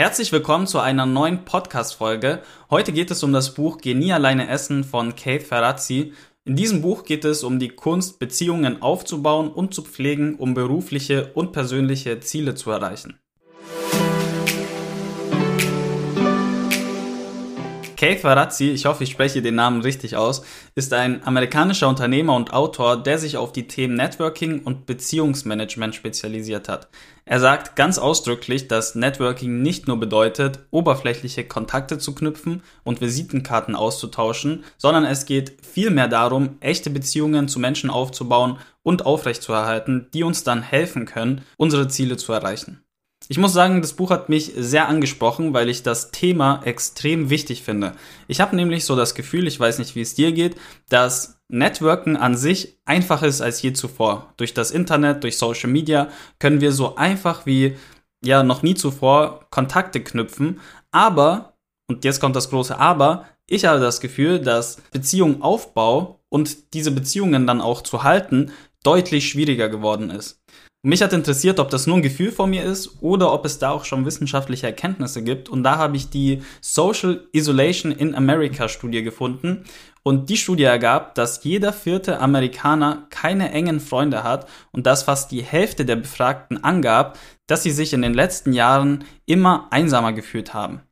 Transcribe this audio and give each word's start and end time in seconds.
Herzlich 0.00 0.30
willkommen 0.30 0.68
zu 0.68 0.78
einer 0.78 1.06
neuen 1.06 1.44
Podcast-Folge. 1.44 2.40
Heute 2.70 2.92
geht 2.92 3.10
es 3.10 3.24
um 3.24 3.32
das 3.32 3.54
Buch 3.54 3.78
Genie 3.78 4.12
alleine 4.12 4.48
essen 4.48 4.84
von 4.84 5.16
Kate 5.16 5.44
Ferrazzi. 5.44 6.12
In 6.44 6.54
diesem 6.54 6.82
Buch 6.82 7.02
geht 7.02 7.24
es 7.24 7.42
um 7.42 7.58
die 7.58 7.70
Kunst, 7.70 8.20
Beziehungen 8.20 8.80
aufzubauen 8.80 9.48
und 9.48 9.74
zu 9.74 9.82
pflegen, 9.82 10.36
um 10.36 10.54
berufliche 10.54 11.32
und 11.34 11.50
persönliche 11.50 12.20
Ziele 12.20 12.54
zu 12.54 12.70
erreichen. 12.70 13.18
Keith 17.98 18.22
Varazzi, 18.22 18.70
ich 18.70 18.86
hoffe, 18.86 19.02
ich 19.02 19.10
spreche 19.10 19.42
den 19.42 19.56
Namen 19.56 19.80
richtig 19.80 20.14
aus, 20.14 20.42
ist 20.76 20.92
ein 20.92 21.26
amerikanischer 21.26 21.88
Unternehmer 21.88 22.36
und 22.36 22.52
Autor, 22.52 23.02
der 23.02 23.18
sich 23.18 23.36
auf 23.36 23.50
die 23.50 23.66
Themen 23.66 23.96
Networking 23.96 24.62
und 24.62 24.86
Beziehungsmanagement 24.86 25.96
spezialisiert 25.96 26.68
hat. 26.68 26.86
Er 27.24 27.40
sagt 27.40 27.74
ganz 27.74 27.98
ausdrücklich, 27.98 28.68
dass 28.68 28.94
Networking 28.94 29.62
nicht 29.62 29.88
nur 29.88 29.98
bedeutet, 29.98 30.60
oberflächliche 30.70 31.42
Kontakte 31.42 31.98
zu 31.98 32.14
knüpfen 32.14 32.62
und 32.84 33.00
Visitenkarten 33.00 33.74
auszutauschen, 33.74 34.62
sondern 34.76 35.04
es 35.04 35.26
geht 35.26 35.56
vielmehr 35.66 36.06
darum, 36.06 36.56
echte 36.60 36.90
Beziehungen 36.90 37.48
zu 37.48 37.58
Menschen 37.58 37.90
aufzubauen 37.90 38.58
und 38.84 39.06
aufrechtzuerhalten, 39.06 40.06
die 40.14 40.22
uns 40.22 40.44
dann 40.44 40.62
helfen 40.62 41.04
können, 41.04 41.42
unsere 41.56 41.88
Ziele 41.88 42.16
zu 42.16 42.32
erreichen. 42.32 42.80
Ich 43.30 43.36
muss 43.36 43.52
sagen, 43.52 43.82
das 43.82 43.92
Buch 43.92 44.10
hat 44.10 44.30
mich 44.30 44.52
sehr 44.56 44.88
angesprochen, 44.88 45.52
weil 45.52 45.68
ich 45.68 45.82
das 45.82 46.10
Thema 46.10 46.62
extrem 46.64 47.28
wichtig 47.28 47.62
finde. 47.62 47.92
Ich 48.26 48.40
habe 48.40 48.56
nämlich 48.56 48.86
so 48.86 48.96
das 48.96 49.14
Gefühl, 49.14 49.46
ich 49.46 49.60
weiß 49.60 49.78
nicht, 49.78 49.94
wie 49.94 50.00
es 50.00 50.14
dir 50.14 50.32
geht, 50.32 50.56
dass 50.88 51.38
Networken 51.48 52.16
an 52.16 52.36
sich 52.36 52.78
einfacher 52.86 53.26
ist 53.26 53.42
als 53.42 53.60
je 53.60 53.74
zuvor. 53.74 54.32
Durch 54.38 54.54
das 54.54 54.70
Internet, 54.70 55.24
durch 55.24 55.36
Social 55.36 55.68
Media 55.70 56.08
können 56.38 56.62
wir 56.62 56.72
so 56.72 56.96
einfach 56.96 57.44
wie 57.44 57.76
ja 58.24 58.42
noch 58.42 58.62
nie 58.62 58.74
zuvor 58.74 59.46
Kontakte 59.50 60.02
knüpfen. 60.02 60.60
Aber, 60.90 61.58
und 61.86 62.04
jetzt 62.04 62.20
kommt 62.20 62.34
das 62.34 62.48
große 62.48 62.78
Aber, 62.78 63.26
ich 63.46 63.66
habe 63.66 63.80
das 63.80 64.00
Gefühl, 64.00 64.40
dass 64.40 64.80
Beziehungaufbau 64.92 66.20
und 66.30 66.74
diese 66.74 66.90
Beziehungen 66.90 67.46
dann 67.46 67.60
auch 67.60 67.82
zu 67.82 68.02
halten 68.02 68.52
deutlich 68.82 69.28
schwieriger 69.28 69.68
geworden 69.68 70.10
ist. 70.10 70.42
Mich 70.84 71.02
hat 71.02 71.12
interessiert, 71.12 71.58
ob 71.58 71.70
das 71.70 71.88
nur 71.88 71.96
ein 71.96 72.02
Gefühl 72.02 72.30
von 72.30 72.50
mir 72.50 72.62
ist 72.62 73.02
oder 73.02 73.32
ob 73.32 73.44
es 73.44 73.58
da 73.58 73.70
auch 73.70 73.84
schon 73.84 74.06
wissenschaftliche 74.06 74.68
Erkenntnisse 74.68 75.24
gibt. 75.24 75.48
Und 75.48 75.64
da 75.64 75.76
habe 75.76 75.96
ich 75.96 76.08
die 76.08 76.40
Social 76.60 77.26
Isolation 77.32 77.90
in 77.90 78.14
America 78.14 78.68
Studie 78.68 79.02
gefunden. 79.02 79.64
Und 80.04 80.30
die 80.30 80.36
Studie 80.36 80.62
ergab, 80.62 81.16
dass 81.16 81.42
jeder 81.42 81.72
vierte 81.72 82.20
Amerikaner 82.20 83.08
keine 83.10 83.50
engen 83.50 83.80
Freunde 83.80 84.22
hat 84.22 84.48
und 84.70 84.86
dass 84.86 85.02
fast 85.02 85.32
die 85.32 85.42
Hälfte 85.42 85.84
der 85.84 85.96
Befragten 85.96 86.62
angab, 86.62 87.18
dass 87.48 87.64
sie 87.64 87.72
sich 87.72 87.92
in 87.92 88.02
den 88.02 88.14
letzten 88.14 88.52
Jahren 88.52 89.04
immer 89.26 89.66
einsamer 89.70 90.12
gefühlt 90.12 90.54
haben. 90.54 90.82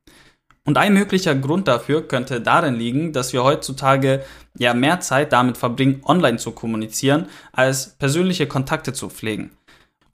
Und 0.64 0.78
ein 0.78 0.94
möglicher 0.94 1.36
Grund 1.36 1.68
dafür 1.68 2.08
könnte 2.08 2.40
darin 2.40 2.74
liegen, 2.74 3.12
dass 3.12 3.32
wir 3.32 3.44
heutzutage 3.44 4.24
ja 4.58 4.74
mehr 4.74 4.98
Zeit 4.98 5.32
damit 5.32 5.56
verbringen, 5.56 6.02
online 6.04 6.38
zu 6.38 6.50
kommunizieren, 6.50 7.26
als 7.52 7.96
persönliche 7.96 8.48
Kontakte 8.48 8.92
zu 8.92 9.08
pflegen. 9.08 9.52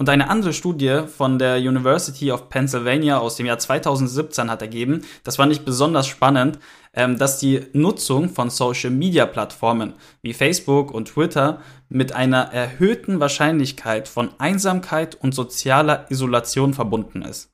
Und 0.03 0.09
eine 0.09 0.29
andere 0.29 0.53
Studie 0.53 1.03
von 1.17 1.39
der 1.39 1.59
University 1.59 2.33
of 2.33 2.49
Pennsylvania 2.49 3.19
aus 3.19 3.37
dem 3.37 3.47
Jahr 3.47 3.61
2017 3.61 4.51
hat 4.51 4.61
ergeben, 4.61 5.05
das 5.23 5.37
fand 5.37 5.53
ich 5.53 5.65
besonders 5.65 6.09
spannend, 6.09 6.59
ähm, 6.93 7.19
dass 7.19 7.39
die 7.39 7.67
Nutzung 7.73 8.29
von 8.29 8.51
Social-Media-Plattformen 8.51 9.93
wie 10.21 10.35
Facebook 10.35 10.91
und 10.91 11.07
Twitter 11.07 11.61
mit 11.89 12.17
einer 12.17 12.53
erhöhten 12.53 13.21
Wahrscheinlichkeit 13.21 14.09
von 14.09 14.31
Einsamkeit 14.39 15.15
und 15.15 15.37
sozialer 15.37 16.11
Isolation 16.11 16.75
verbunden 16.75 17.23
ist. 17.23 17.53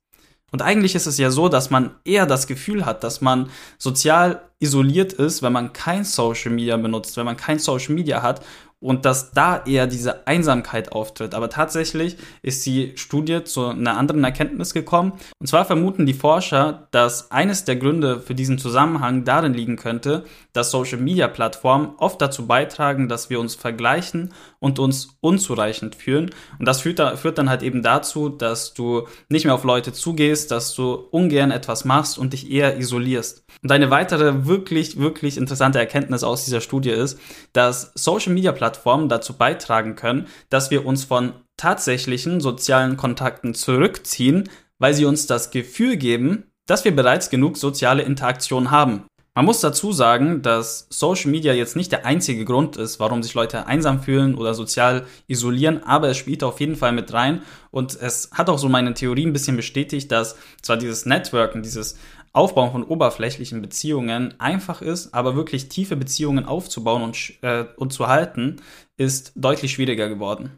Und 0.51 0.63
eigentlich 0.63 0.95
ist 0.95 1.07
es 1.07 1.19
ja 1.19 1.31
so, 1.31 1.51
dass 1.51 1.69
man 1.69 1.97
eher 2.07 2.25
das 2.25 2.47
Gefühl 2.47 2.87
hat, 2.87 3.05
dass 3.05 3.21
man 3.21 3.51
sozial 3.77 4.41
isoliert 4.59 5.13
ist, 5.13 5.43
wenn 5.43 5.53
man 5.53 5.75
kein 5.75 6.05
Social 6.05 6.51
Media 6.51 6.79
benutzt, 6.79 7.19
wenn 7.19 7.27
man 7.27 7.37
kein 7.37 7.59
Social 7.59 7.95
Media 7.95 8.23
hat 8.23 8.41
und 8.81 9.05
dass 9.05 9.33
da 9.33 9.65
eher 9.65 9.87
diese 9.87 10.27
Einsamkeit 10.27 10.93
auftritt. 10.93 11.35
Aber 11.35 11.51
tatsächlich 11.51 12.17
ist 12.43 12.65
die 12.65 12.93
Studie 12.97 13.43
zu 13.45 13.67
einer 13.67 13.97
anderen 13.97 14.23
Erkenntnis 14.23 14.73
gekommen. 14.73 15.13
Und 15.41 15.49
zwar 15.49 15.65
vermuten 15.65 16.07
die 16.07 16.15
Forscher, 16.15 16.89
dass 16.93 17.31
eines 17.31 17.65
der 17.65 17.77
Gründe 17.77 18.21
für 18.21 18.35
diesen 18.35 18.59
Zusammenhang 18.59 19.25
darin 19.25 19.55
liegen 19.55 19.77
könnte, 19.77 20.25
dass 20.53 20.71
Social-Media-Plattformen 20.71 21.95
oft 21.99 22.21
dazu 22.23 22.47
beitragen, 22.47 23.09
dass 23.09 23.31
wir 23.31 23.41
uns 23.41 23.55
vergleichen 23.55 24.33
und 24.61 24.79
uns 24.79 25.17
unzureichend 25.21 25.95
fühlen. 25.95 26.31
Und 26.59 26.67
das 26.67 26.81
führt, 26.81 27.01
führt 27.19 27.39
dann 27.39 27.49
halt 27.49 27.63
eben 27.63 27.83
dazu, 27.83 28.29
dass 28.29 28.75
du 28.75 29.07
nicht 29.29 29.45
mehr 29.45 29.55
auf 29.55 29.65
Leute 29.65 29.93
zugehst, 29.93 30.51
dass 30.51 30.75
du 30.75 30.95
ungern 30.95 31.51
etwas 31.51 31.85
machst 31.85 32.19
und 32.19 32.33
dich 32.33 32.51
eher 32.51 32.79
isolierst. 32.79 33.45
Und 33.63 33.73
eine 33.73 33.91
weitere 33.91 34.47
wirklich, 34.47 34.99
wirklich 34.99 35.37
interessante 35.37 35.79
Erkenntnis 35.79 36.25
aus 36.25 36.45
dieser 36.45 36.61
Studie 36.61 36.91
ist, 36.91 37.19
dass 37.53 37.93
Social-Media-Plattformen 37.95 39.09
dazu 39.09 39.35
beitragen 39.35 39.97
können, 39.97 40.27
dass 40.51 40.71
wir 40.71 40.87
uns 40.87 41.05
von 41.05 41.33
tatsächlichen 41.57 42.41
sozialen 42.41 42.97
Kontakten 42.97 43.55
zurückziehen, 43.55 44.49
weil 44.79 44.95
sie 44.95 45.05
uns 45.05 45.27
das 45.27 45.51
Gefühl 45.51 45.97
geben, 45.97 46.45
dass 46.67 46.85
wir 46.85 46.95
bereits 46.95 47.31
genug 47.31 47.57
soziale 47.57 48.03
Interaktion 48.03 48.71
haben. 48.71 49.05
Man 49.39 49.45
muss 49.45 49.61
dazu 49.61 49.93
sagen, 49.93 50.43
dass 50.43 50.89
Social 50.91 51.31
Media 51.31 51.53
jetzt 51.53 51.77
nicht 51.77 51.93
der 51.93 52.05
einzige 52.05 52.45
Grund 52.45 52.77
ist, 52.77 52.99
warum 52.99 53.23
sich 53.23 53.35
Leute 53.35 53.67
einsam 53.67 54.03
fühlen 54.03 54.35
oder 54.35 54.53
sozial 54.53 55.07
isolieren, 55.29 55.85
aber 55.85 56.09
es 56.09 56.17
spielt 56.17 56.43
auf 56.43 56.59
jeden 56.59 56.75
Fall 56.75 56.91
mit 56.91 57.13
rein. 57.13 57.43
Und 57.71 57.95
es 57.95 58.31
hat 58.33 58.51
auch 58.51 58.59
so 58.59 58.69
meine 58.69 58.95
Theorie 58.95 59.25
ein 59.25 59.33
bisschen 59.33 59.55
bestätigt, 59.55 60.11
dass 60.11 60.35
zwar 60.61 60.77
dieses 60.77 61.07
Networken, 61.07 61.63
dieses 61.63 61.97
Aufbauen 62.39 62.71
von 62.71 62.85
oberflächlichen 62.85 63.61
Beziehungen 63.61 64.33
einfach 64.39 64.81
ist, 64.81 65.13
aber 65.13 65.35
wirklich 65.35 65.69
tiefe 65.69 65.97
Beziehungen 65.97 66.45
aufzubauen 66.45 67.03
und, 67.03 67.35
äh, 67.43 67.65
und 67.77 67.93
zu 67.93 68.07
halten, 68.07 68.57
ist 68.97 69.33
deutlich 69.35 69.73
schwieriger 69.73 70.09
geworden. 70.09 70.53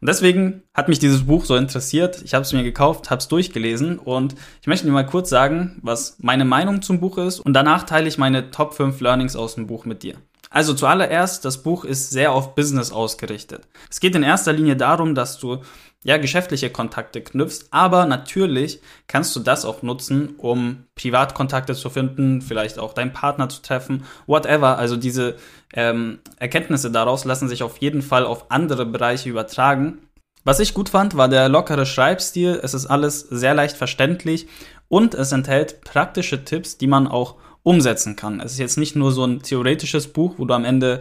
Und 0.00 0.08
deswegen 0.08 0.62
hat 0.72 0.88
mich 0.88 1.00
dieses 1.00 1.26
Buch 1.26 1.44
so 1.44 1.56
interessiert. 1.56 2.22
Ich 2.22 2.34
habe 2.34 2.42
es 2.42 2.52
mir 2.52 2.62
gekauft, 2.62 3.10
habe 3.10 3.18
es 3.18 3.26
durchgelesen 3.26 3.98
und 3.98 4.36
ich 4.60 4.68
möchte 4.68 4.86
dir 4.86 4.92
mal 4.92 5.06
kurz 5.06 5.28
sagen, 5.28 5.80
was 5.82 6.18
meine 6.20 6.44
Meinung 6.44 6.82
zum 6.82 7.00
Buch 7.00 7.18
ist 7.18 7.40
und 7.40 7.52
danach 7.52 7.82
teile 7.82 8.06
ich 8.06 8.16
meine 8.16 8.52
Top 8.52 8.74
5 8.74 9.00
Learnings 9.00 9.34
aus 9.34 9.56
dem 9.56 9.66
Buch 9.66 9.86
mit 9.86 10.04
dir. 10.04 10.14
Also 10.54 10.72
zuallererst, 10.72 11.44
das 11.44 11.64
Buch 11.64 11.84
ist 11.84 12.12
sehr 12.12 12.30
auf 12.30 12.54
Business 12.54 12.92
ausgerichtet. 12.92 13.66
Es 13.90 13.98
geht 13.98 14.14
in 14.14 14.22
erster 14.22 14.52
Linie 14.52 14.76
darum, 14.76 15.16
dass 15.16 15.40
du 15.40 15.62
ja, 16.04 16.16
geschäftliche 16.16 16.70
Kontakte 16.70 17.22
knüpfst, 17.22 17.66
aber 17.72 18.06
natürlich 18.06 18.80
kannst 19.08 19.34
du 19.34 19.40
das 19.40 19.64
auch 19.64 19.82
nutzen, 19.82 20.36
um 20.38 20.84
Privatkontakte 20.94 21.74
zu 21.74 21.90
finden, 21.90 22.40
vielleicht 22.40 22.78
auch 22.78 22.92
deinen 22.92 23.12
Partner 23.12 23.48
zu 23.48 23.62
treffen, 23.62 24.04
whatever. 24.28 24.78
Also 24.78 24.96
diese 24.96 25.34
ähm, 25.72 26.20
Erkenntnisse 26.38 26.92
daraus 26.92 27.24
lassen 27.24 27.48
sich 27.48 27.64
auf 27.64 27.78
jeden 27.78 28.02
Fall 28.02 28.24
auf 28.24 28.52
andere 28.52 28.86
Bereiche 28.86 29.28
übertragen. 29.30 30.06
Was 30.44 30.60
ich 30.60 30.72
gut 30.72 30.88
fand, 30.88 31.16
war 31.16 31.28
der 31.28 31.48
lockere 31.48 31.84
Schreibstil. 31.84 32.60
Es 32.62 32.74
ist 32.74 32.86
alles 32.86 33.20
sehr 33.22 33.54
leicht 33.54 33.76
verständlich 33.76 34.46
und 34.86 35.14
es 35.14 35.32
enthält 35.32 35.80
praktische 35.80 36.44
Tipps, 36.44 36.78
die 36.78 36.86
man 36.86 37.08
auch 37.08 37.38
umsetzen 37.64 38.14
kann. 38.14 38.40
Es 38.40 38.52
ist 38.52 38.58
jetzt 38.58 38.78
nicht 38.78 38.94
nur 38.94 39.10
so 39.10 39.24
ein 39.24 39.42
theoretisches 39.42 40.06
Buch, 40.08 40.34
wo 40.36 40.44
du 40.44 40.54
am 40.54 40.64
Ende 40.64 41.00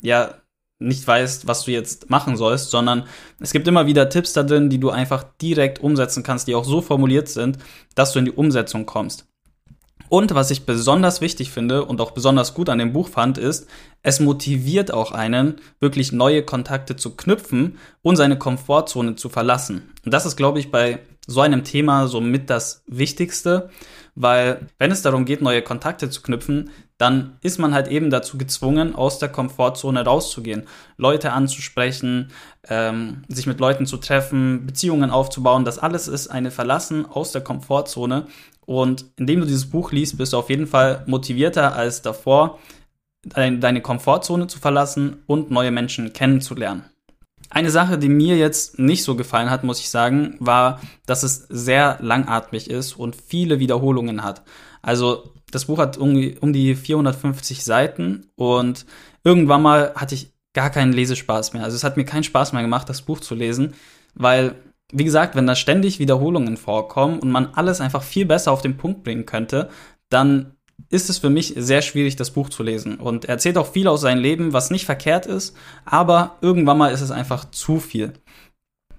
ja 0.00 0.34
nicht 0.78 1.06
weißt, 1.06 1.46
was 1.46 1.64
du 1.64 1.70
jetzt 1.70 2.10
machen 2.10 2.36
sollst, 2.36 2.70
sondern 2.70 3.04
es 3.40 3.52
gibt 3.52 3.68
immer 3.68 3.86
wieder 3.86 4.08
Tipps 4.08 4.32
da 4.32 4.42
drin, 4.42 4.70
die 4.70 4.80
du 4.80 4.90
einfach 4.90 5.24
direkt 5.40 5.80
umsetzen 5.80 6.22
kannst, 6.22 6.48
die 6.48 6.54
auch 6.54 6.64
so 6.64 6.80
formuliert 6.80 7.28
sind, 7.28 7.58
dass 7.94 8.12
du 8.12 8.18
in 8.18 8.24
die 8.24 8.32
Umsetzung 8.32 8.86
kommst. 8.86 9.26
Und 10.08 10.34
was 10.34 10.50
ich 10.50 10.66
besonders 10.66 11.20
wichtig 11.20 11.50
finde 11.50 11.84
und 11.84 12.00
auch 12.00 12.10
besonders 12.10 12.54
gut 12.54 12.68
an 12.68 12.78
dem 12.78 12.92
Buch 12.92 13.08
fand, 13.08 13.38
ist, 13.38 13.66
es 14.02 14.20
motiviert 14.20 14.92
auch 14.92 15.12
einen, 15.12 15.56
wirklich 15.80 16.12
neue 16.12 16.44
Kontakte 16.44 16.94
zu 16.94 17.16
knüpfen 17.16 17.78
und 18.02 18.16
seine 18.16 18.38
Komfortzone 18.38 19.16
zu 19.16 19.28
verlassen. 19.28 19.90
Und 20.04 20.12
das 20.12 20.26
ist, 20.26 20.36
glaube 20.36 20.60
ich, 20.60 20.70
bei 20.70 21.00
so 21.26 21.40
einem 21.40 21.64
Thema 21.64 22.06
somit 22.06 22.50
das 22.50 22.82
Wichtigste, 22.86 23.70
weil 24.14 24.68
wenn 24.78 24.90
es 24.90 25.02
darum 25.02 25.24
geht, 25.24 25.42
neue 25.42 25.62
Kontakte 25.62 26.08
zu 26.10 26.22
knüpfen, 26.22 26.70
dann 26.98 27.38
ist 27.40 27.58
man 27.58 27.74
halt 27.74 27.88
eben 27.88 28.10
dazu 28.10 28.38
gezwungen, 28.38 28.94
aus 28.94 29.18
der 29.18 29.28
Komfortzone 29.28 30.04
rauszugehen, 30.04 30.64
Leute 30.96 31.32
anzusprechen, 31.32 32.30
ähm, 32.68 33.24
sich 33.28 33.46
mit 33.46 33.58
Leuten 33.58 33.86
zu 33.86 33.96
treffen, 33.96 34.66
Beziehungen 34.66 35.10
aufzubauen. 35.10 35.64
Das 35.64 35.78
alles 35.78 36.06
ist 36.06 36.28
eine 36.28 36.50
Verlassen 36.50 37.06
aus 37.06 37.32
der 37.32 37.42
Komfortzone. 37.42 38.26
Und 38.64 39.06
indem 39.16 39.40
du 39.40 39.46
dieses 39.46 39.68
Buch 39.68 39.92
liest, 39.92 40.16
bist 40.16 40.32
du 40.32 40.38
auf 40.38 40.48
jeden 40.50 40.66
Fall 40.66 41.02
motivierter 41.06 41.74
als 41.74 42.00
davor, 42.02 42.58
deine 43.24 43.80
Komfortzone 43.80 44.46
zu 44.46 44.58
verlassen 44.58 45.22
und 45.26 45.50
neue 45.50 45.70
Menschen 45.70 46.12
kennenzulernen. 46.12 46.84
Eine 47.54 47.70
Sache, 47.70 47.98
die 47.98 48.08
mir 48.08 48.36
jetzt 48.36 48.80
nicht 48.80 49.04
so 49.04 49.14
gefallen 49.14 49.48
hat, 49.48 49.62
muss 49.62 49.78
ich 49.78 49.88
sagen, 49.88 50.34
war, 50.40 50.80
dass 51.06 51.22
es 51.22 51.46
sehr 51.48 51.98
langatmig 52.00 52.68
ist 52.68 52.94
und 52.94 53.14
viele 53.14 53.60
Wiederholungen 53.60 54.24
hat. 54.24 54.42
Also 54.82 55.32
das 55.52 55.66
Buch 55.66 55.78
hat 55.78 55.96
um, 55.96 56.16
um 56.40 56.52
die 56.52 56.74
450 56.74 57.62
Seiten 57.62 58.26
und 58.34 58.86
irgendwann 59.22 59.62
mal 59.62 59.92
hatte 59.94 60.16
ich 60.16 60.32
gar 60.52 60.68
keinen 60.68 60.92
Lesespaß 60.92 61.52
mehr. 61.52 61.62
Also 61.62 61.76
es 61.76 61.84
hat 61.84 61.96
mir 61.96 62.04
keinen 62.04 62.24
Spaß 62.24 62.54
mehr 62.54 62.62
gemacht, 62.62 62.88
das 62.88 63.02
Buch 63.02 63.20
zu 63.20 63.36
lesen, 63.36 63.74
weil 64.14 64.56
wie 64.90 65.04
gesagt, 65.04 65.36
wenn 65.36 65.46
da 65.46 65.54
ständig 65.54 66.00
Wiederholungen 66.00 66.56
vorkommen 66.56 67.20
und 67.20 67.30
man 67.30 67.54
alles 67.54 67.80
einfach 67.80 68.02
viel 68.02 68.26
besser 68.26 68.50
auf 68.50 68.62
den 68.62 68.76
Punkt 68.76 69.04
bringen 69.04 69.26
könnte, 69.26 69.68
dann 70.08 70.56
ist 70.90 71.10
es 71.10 71.18
für 71.18 71.30
mich 71.30 71.54
sehr 71.56 71.82
schwierig, 71.82 72.16
das 72.16 72.30
Buch 72.30 72.48
zu 72.50 72.62
lesen. 72.62 72.96
Und 72.96 73.24
er 73.24 73.30
erzählt 73.30 73.58
auch 73.58 73.72
viel 73.72 73.88
aus 73.88 74.02
seinem 74.02 74.22
Leben, 74.22 74.52
was 74.52 74.70
nicht 74.70 74.86
verkehrt 74.86 75.26
ist, 75.26 75.56
aber 75.84 76.36
irgendwann 76.40 76.78
mal 76.78 76.92
ist 76.92 77.00
es 77.00 77.10
einfach 77.10 77.50
zu 77.50 77.80
viel. 77.80 78.12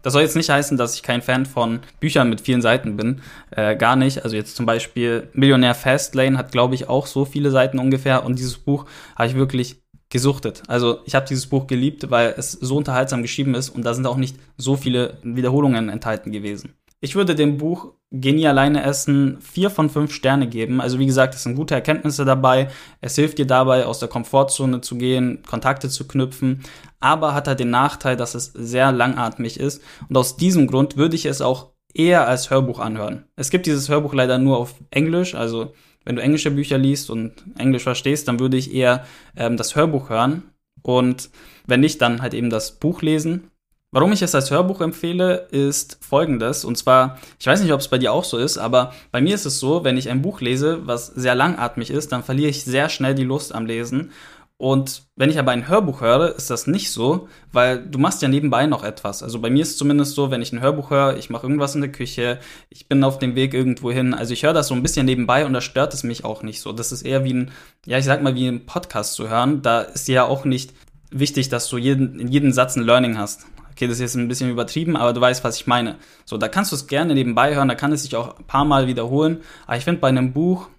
Das 0.01 0.13
soll 0.13 0.21
jetzt 0.21 0.35
nicht 0.35 0.51
heißen, 0.51 0.77
dass 0.77 0.93
ich 0.93 1.01
kein 1.01 1.23
Fan 1.23 1.47
von 1.47 1.79
Büchern 1.99 2.29
mit 2.29 2.39
vielen 2.39 2.61
Seiten 2.61 2.95
bin. 2.95 3.21
Äh, 3.49 3.75
gar 3.75 3.95
nicht. 3.95 4.23
Also 4.23 4.35
jetzt 4.35 4.55
zum 4.55 4.67
Beispiel 4.67 5.29
Millionär 5.33 5.73
Fastlane 5.73 6.37
hat, 6.37 6.51
glaube 6.51 6.75
ich, 6.75 6.87
auch 6.87 7.07
so 7.07 7.25
viele 7.25 7.49
Seiten 7.49 7.79
ungefähr. 7.79 8.23
Und 8.23 8.37
dieses 8.37 8.59
Buch 8.59 8.85
habe 9.15 9.29
ich 9.29 9.35
wirklich 9.35 9.81
gesuchtet. 10.09 10.61
Also 10.67 10.99
ich 11.05 11.15
habe 11.15 11.25
dieses 11.27 11.47
Buch 11.47 11.65
geliebt, 11.65 12.11
weil 12.11 12.35
es 12.37 12.51
so 12.51 12.77
unterhaltsam 12.77 13.23
geschrieben 13.23 13.55
ist 13.55 13.69
und 13.69 13.83
da 13.83 13.95
sind 13.95 14.05
auch 14.05 14.17
nicht 14.17 14.37
so 14.57 14.75
viele 14.75 15.17
Wiederholungen 15.23 15.89
enthalten 15.89 16.31
gewesen. 16.31 16.75
Ich 17.01 17.15
würde 17.15 17.35
dem 17.35 17.57
Buch 17.57 17.93
Genie 18.11 18.47
alleine 18.47 18.83
essen 18.83 19.39
vier 19.41 19.69
von 19.69 19.89
fünf 19.89 20.13
Sterne 20.13 20.47
geben. 20.47 20.79
Also 20.79 20.99
wie 20.99 21.05
gesagt, 21.05 21.35
es 21.35 21.43
sind 21.43 21.55
gute 21.55 21.75
Erkenntnisse 21.75 22.23
dabei. 22.23 22.69
Es 23.01 23.15
hilft 23.15 23.37
dir 23.37 23.47
dabei, 23.47 23.85
aus 23.85 23.99
der 23.99 24.07
Komfortzone 24.07 24.81
zu 24.81 24.97
gehen, 24.97 25.43
Kontakte 25.45 25.89
zu 25.89 26.07
knüpfen, 26.07 26.61
aber 26.99 27.33
hat 27.33 27.47
halt 27.47 27.59
den 27.59 27.71
Nachteil, 27.71 28.15
dass 28.15 28.35
es 28.35 28.45
sehr 28.53 28.91
langatmig 28.91 29.59
ist. 29.59 29.81
Und 30.07 30.17
aus 30.17 30.37
diesem 30.37 30.67
Grund 30.67 30.97
würde 30.97 31.15
ich 31.15 31.25
es 31.25 31.41
auch 31.41 31.71
eher 31.93 32.27
als 32.27 32.49
Hörbuch 32.49 32.79
anhören. 32.79 33.25
Es 33.35 33.49
gibt 33.49 33.65
dieses 33.65 33.89
Hörbuch 33.89 34.13
leider 34.13 34.37
nur 34.37 34.57
auf 34.57 34.75
Englisch, 34.91 35.35
also 35.35 35.73
wenn 36.05 36.15
du 36.15 36.21
englische 36.21 36.51
Bücher 36.51 36.77
liest 36.77 37.09
und 37.09 37.33
Englisch 37.57 37.83
verstehst, 37.83 38.27
dann 38.27 38.39
würde 38.39 38.57
ich 38.57 38.73
eher 38.73 39.05
ähm, 39.35 39.57
das 39.57 39.75
Hörbuch 39.75 40.09
hören 40.09 40.43
und 40.85 41.31
wenn 41.65 41.79
nicht, 41.79 42.01
dann 42.01 42.21
halt 42.21 42.35
eben 42.35 42.49
das 42.49 42.73
Buch 42.73 43.01
lesen. 43.01 43.49
Warum 43.95 44.11
ich 44.11 44.21
es 44.21 44.35
als 44.35 44.51
Hörbuch 44.51 44.81
empfehle, 44.81 45.47
ist 45.51 45.99
folgendes. 46.01 46.65
Und 46.65 46.77
zwar, 46.77 47.17
ich 47.39 47.47
weiß 47.47 47.61
nicht, 47.61 47.71
ob 47.71 47.79
es 47.79 47.87
bei 47.87 47.97
dir 47.97 48.11
auch 48.11 48.25
so 48.25 48.37
ist, 48.37 48.57
aber 48.57 48.91
bei 49.13 49.21
mir 49.21 49.33
ist 49.33 49.45
es 49.45 49.57
so, 49.57 49.85
wenn 49.85 49.95
ich 49.95 50.09
ein 50.09 50.21
Buch 50.21 50.41
lese, 50.41 50.85
was 50.85 51.07
sehr 51.07 51.33
langatmig 51.33 51.91
ist, 51.91 52.11
dann 52.11 52.21
verliere 52.21 52.49
ich 52.49 52.65
sehr 52.65 52.89
schnell 52.89 53.15
die 53.15 53.23
Lust 53.23 53.55
am 53.55 53.65
Lesen. 53.65 54.11
Und 54.57 55.03
wenn 55.15 55.29
ich 55.29 55.39
aber 55.39 55.51
ein 55.51 55.69
Hörbuch 55.69 56.01
höre, 56.01 56.35
ist 56.35 56.49
das 56.49 56.67
nicht 56.67 56.91
so, 56.91 57.29
weil 57.53 57.87
du 57.87 57.97
machst 57.97 58.21
ja 58.21 58.27
nebenbei 58.27 58.65
noch 58.65 58.83
etwas. 58.83 59.23
Also 59.23 59.39
bei 59.39 59.49
mir 59.49 59.61
ist 59.61 59.69
es 59.69 59.77
zumindest 59.77 60.13
so, 60.13 60.29
wenn 60.29 60.41
ich 60.41 60.51
ein 60.51 60.59
Hörbuch 60.59 60.89
höre, 60.89 61.15
ich 61.15 61.29
mache 61.29 61.43
irgendwas 61.43 61.75
in 61.75 61.79
der 61.79 61.93
Küche, 61.93 62.39
ich 62.69 62.89
bin 62.89 63.01
auf 63.01 63.17
dem 63.17 63.35
Weg 63.35 63.53
irgendwo 63.53 63.91
hin. 63.91 64.13
Also 64.13 64.33
ich 64.33 64.43
höre 64.43 64.51
das 64.51 64.67
so 64.67 64.73
ein 64.73 64.83
bisschen 64.83 65.05
nebenbei 65.05 65.45
und 65.45 65.53
da 65.53 65.61
stört 65.61 65.93
es 65.93 66.03
mich 66.03 66.25
auch 66.25 66.43
nicht 66.43 66.59
so. 66.59 66.73
Das 66.73 66.91
ist 66.91 67.03
eher 67.03 67.23
wie 67.23 67.33
ein, 67.33 67.51
ja, 67.85 67.97
ich 67.97 68.03
sag 68.03 68.21
mal, 68.21 68.35
wie 68.35 68.49
ein 68.49 68.65
Podcast 68.65 69.13
zu 69.13 69.29
hören. 69.29 69.61
Da 69.61 69.79
ist 69.79 70.09
ja 70.09 70.25
auch 70.25 70.43
nicht 70.43 70.73
wichtig, 71.11 71.47
dass 71.47 71.69
du 71.69 71.77
jeden, 71.77 72.19
in 72.19 72.27
jedem 72.27 72.51
Satz 72.51 72.75
ein 72.75 72.83
Learning 72.83 73.17
hast. 73.17 73.45
Okay, 73.75 73.87
das 73.87 73.97
ist 73.97 74.01
jetzt 74.01 74.15
ein 74.15 74.29
bisschen 74.29 74.49
übertrieben, 74.49 74.95
aber 74.95 75.11
du 75.11 75.19
weißt, 75.19 75.43
was 75.43 75.57
ich 75.57 75.67
meine. 75.67 75.97
So, 76.23 76.37
da 76.37 76.47
kannst 76.47 76.71
du 76.71 76.77
es 76.77 76.87
gerne 76.87 77.13
nebenbei 77.13 77.55
hören, 77.55 77.67
da 77.67 77.75
kann 77.75 77.91
es 77.91 78.03
sich 78.03 78.15
auch 78.15 78.39
ein 78.39 78.45
paar 78.45 78.63
Mal 78.63 78.87
wiederholen. 78.87 79.41
Aber 79.67 79.75
ich 79.75 79.83
finde, 79.83 79.99
bei 79.99 80.07
einem 80.07 80.31
Buch, 80.31 80.69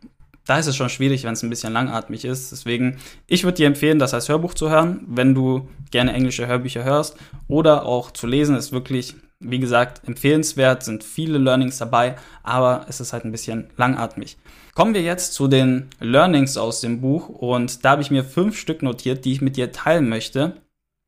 da 0.46 0.58
ist 0.58 0.66
es 0.66 0.76
schon 0.76 0.88
schwierig, 0.88 1.24
wenn 1.24 1.34
es 1.34 1.42
ein 1.42 1.50
bisschen 1.50 1.74
langatmig 1.74 2.24
ist. 2.24 2.52
Deswegen, 2.52 2.96
ich 3.26 3.44
würde 3.44 3.56
dir 3.56 3.66
empfehlen, 3.66 3.98
das 3.98 4.14
als 4.14 4.30
Hörbuch 4.30 4.54
zu 4.54 4.70
hören, 4.70 5.04
wenn 5.08 5.34
du 5.34 5.68
gerne 5.90 6.14
englische 6.14 6.46
Hörbücher 6.46 6.84
hörst. 6.84 7.18
Oder 7.48 7.84
auch 7.84 8.12
zu 8.12 8.26
lesen, 8.26 8.56
ist 8.56 8.72
wirklich, 8.72 9.14
wie 9.40 9.58
gesagt, 9.58 10.08
empfehlenswert, 10.08 10.82
sind 10.82 11.04
viele 11.04 11.36
Learnings 11.36 11.76
dabei, 11.76 12.16
aber 12.42 12.86
es 12.88 13.00
ist 13.00 13.12
halt 13.12 13.26
ein 13.26 13.32
bisschen 13.32 13.68
langatmig. 13.76 14.38
Kommen 14.74 14.94
wir 14.94 15.02
jetzt 15.02 15.34
zu 15.34 15.48
den 15.48 15.90
Learnings 16.00 16.56
aus 16.56 16.80
dem 16.80 17.02
Buch 17.02 17.28
und 17.28 17.84
da 17.84 17.90
habe 17.90 18.02
ich 18.02 18.10
mir 18.10 18.24
fünf 18.24 18.58
Stück 18.58 18.82
notiert, 18.82 19.26
die 19.26 19.32
ich 19.32 19.42
mit 19.42 19.58
dir 19.58 19.70
teilen 19.70 20.08
möchte. 20.08 20.54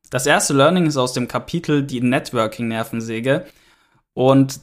Das 0.09 0.25
erste 0.25 0.53
Learning 0.53 0.85
ist 0.85 0.97
aus 0.97 1.13
dem 1.13 1.27
Kapitel 1.27 1.83
die 1.83 2.01
Networking-Nervensäge. 2.01 3.45
Und 4.13 4.59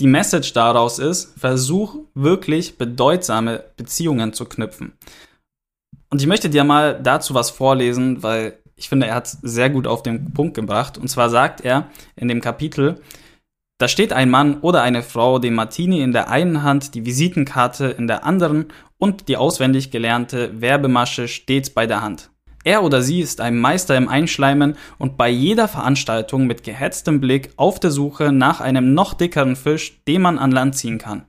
die 0.00 0.06
Message 0.06 0.52
daraus 0.52 0.98
ist, 0.98 1.38
versuch 1.38 1.96
wirklich 2.14 2.78
bedeutsame 2.78 3.64
Beziehungen 3.76 4.32
zu 4.32 4.44
knüpfen. 4.44 4.92
Und 6.10 6.20
ich 6.20 6.26
möchte 6.26 6.50
dir 6.50 6.64
mal 6.64 7.00
dazu 7.00 7.34
was 7.34 7.50
vorlesen, 7.50 8.22
weil 8.22 8.58
ich 8.76 8.88
finde, 8.88 9.06
er 9.06 9.14
hat 9.14 9.26
es 9.26 9.38
sehr 9.42 9.70
gut 9.70 9.86
auf 9.86 10.02
den 10.02 10.34
Punkt 10.34 10.54
gebracht. 10.54 10.98
Und 10.98 11.08
zwar 11.08 11.30
sagt 11.30 11.62
er 11.62 11.88
in 12.16 12.28
dem 12.28 12.40
Kapitel, 12.40 13.00
da 13.78 13.88
steht 13.88 14.12
ein 14.12 14.30
Mann 14.30 14.60
oder 14.60 14.82
eine 14.82 15.02
Frau 15.02 15.38
den 15.38 15.54
Martini 15.54 16.02
in 16.02 16.12
der 16.12 16.28
einen 16.28 16.62
Hand, 16.62 16.94
die 16.94 17.06
Visitenkarte 17.06 17.86
in 17.86 18.06
der 18.06 18.24
anderen 18.24 18.66
und 18.98 19.28
die 19.28 19.36
auswendig 19.36 19.90
gelernte 19.90 20.60
Werbemasche 20.60 21.28
stets 21.28 21.70
bei 21.70 21.86
der 21.86 22.02
Hand. 22.02 22.31
Er 22.64 22.84
oder 22.84 23.02
sie 23.02 23.20
ist 23.20 23.40
ein 23.40 23.58
Meister 23.58 23.96
im 23.96 24.08
Einschleimen 24.08 24.76
und 24.98 25.16
bei 25.16 25.28
jeder 25.28 25.66
Veranstaltung 25.68 26.46
mit 26.46 26.62
gehetztem 26.62 27.20
Blick 27.20 27.50
auf 27.56 27.80
der 27.80 27.90
Suche 27.90 28.32
nach 28.32 28.60
einem 28.60 28.94
noch 28.94 29.14
dickeren 29.14 29.56
Fisch, 29.56 30.00
den 30.06 30.22
man 30.22 30.38
an 30.38 30.52
Land 30.52 30.76
ziehen 30.76 30.98
kann. 30.98 31.26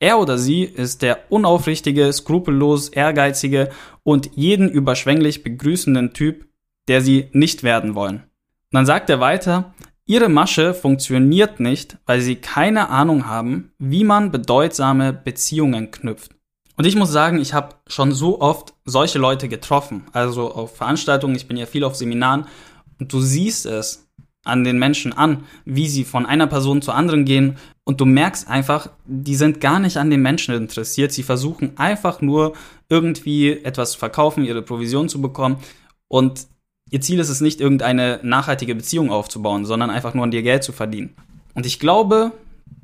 Er 0.00 0.18
oder 0.18 0.36
sie 0.36 0.64
ist 0.64 1.02
der 1.02 1.30
unaufrichtige, 1.30 2.12
skrupellos 2.12 2.88
ehrgeizige 2.88 3.70
und 4.02 4.30
jeden 4.34 4.68
überschwänglich 4.68 5.44
begrüßenden 5.44 6.12
Typ, 6.12 6.48
der 6.88 7.00
sie 7.00 7.28
nicht 7.32 7.62
werden 7.62 7.94
wollen. 7.94 8.24
Dann 8.72 8.84
sagt 8.84 9.10
er 9.10 9.20
weiter, 9.20 9.74
ihre 10.04 10.28
Masche 10.28 10.74
funktioniert 10.74 11.60
nicht, 11.60 11.98
weil 12.06 12.20
sie 12.20 12.34
keine 12.34 12.88
Ahnung 12.88 13.28
haben, 13.28 13.70
wie 13.78 14.02
man 14.02 14.32
bedeutsame 14.32 15.12
Beziehungen 15.12 15.92
knüpft. 15.92 16.32
Und 16.76 16.86
ich 16.86 16.96
muss 16.96 17.10
sagen, 17.10 17.40
ich 17.40 17.52
habe 17.52 17.76
schon 17.86 18.12
so 18.12 18.40
oft 18.40 18.74
solche 18.84 19.18
Leute 19.18 19.48
getroffen. 19.48 20.04
Also 20.12 20.52
auf 20.52 20.76
Veranstaltungen, 20.76 21.36
ich 21.36 21.46
bin 21.46 21.56
ja 21.56 21.66
viel 21.66 21.84
auf 21.84 21.96
Seminaren 21.96 22.46
und 22.98 23.12
du 23.12 23.20
siehst 23.20 23.66
es 23.66 24.08
an 24.44 24.64
den 24.64 24.78
Menschen 24.78 25.12
an, 25.12 25.44
wie 25.64 25.88
sie 25.88 26.04
von 26.04 26.26
einer 26.26 26.46
Person 26.46 26.82
zur 26.82 26.94
anderen 26.94 27.24
gehen 27.24 27.56
und 27.84 28.00
du 28.00 28.04
merkst 28.04 28.48
einfach, 28.48 28.90
die 29.06 29.36
sind 29.36 29.60
gar 29.60 29.78
nicht 29.78 29.96
an 29.96 30.10
den 30.10 30.22
Menschen 30.22 30.54
interessiert. 30.54 31.12
Sie 31.12 31.22
versuchen 31.22 31.78
einfach 31.78 32.20
nur 32.20 32.54
irgendwie 32.88 33.50
etwas 33.50 33.92
zu 33.92 33.98
verkaufen, 33.98 34.44
ihre 34.44 34.62
Provision 34.62 35.08
zu 35.08 35.20
bekommen 35.20 35.58
und 36.08 36.46
ihr 36.90 37.00
Ziel 37.00 37.20
ist 37.20 37.28
es 37.28 37.40
nicht, 37.40 37.60
irgendeine 37.60 38.18
nachhaltige 38.22 38.74
Beziehung 38.74 39.10
aufzubauen, 39.10 39.64
sondern 39.64 39.90
einfach 39.90 40.14
nur 40.14 40.24
an 40.24 40.30
dir 40.30 40.42
Geld 40.42 40.64
zu 40.64 40.72
verdienen. 40.72 41.14
Und 41.54 41.64
ich 41.64 41.78
glaube, 41.78 42.32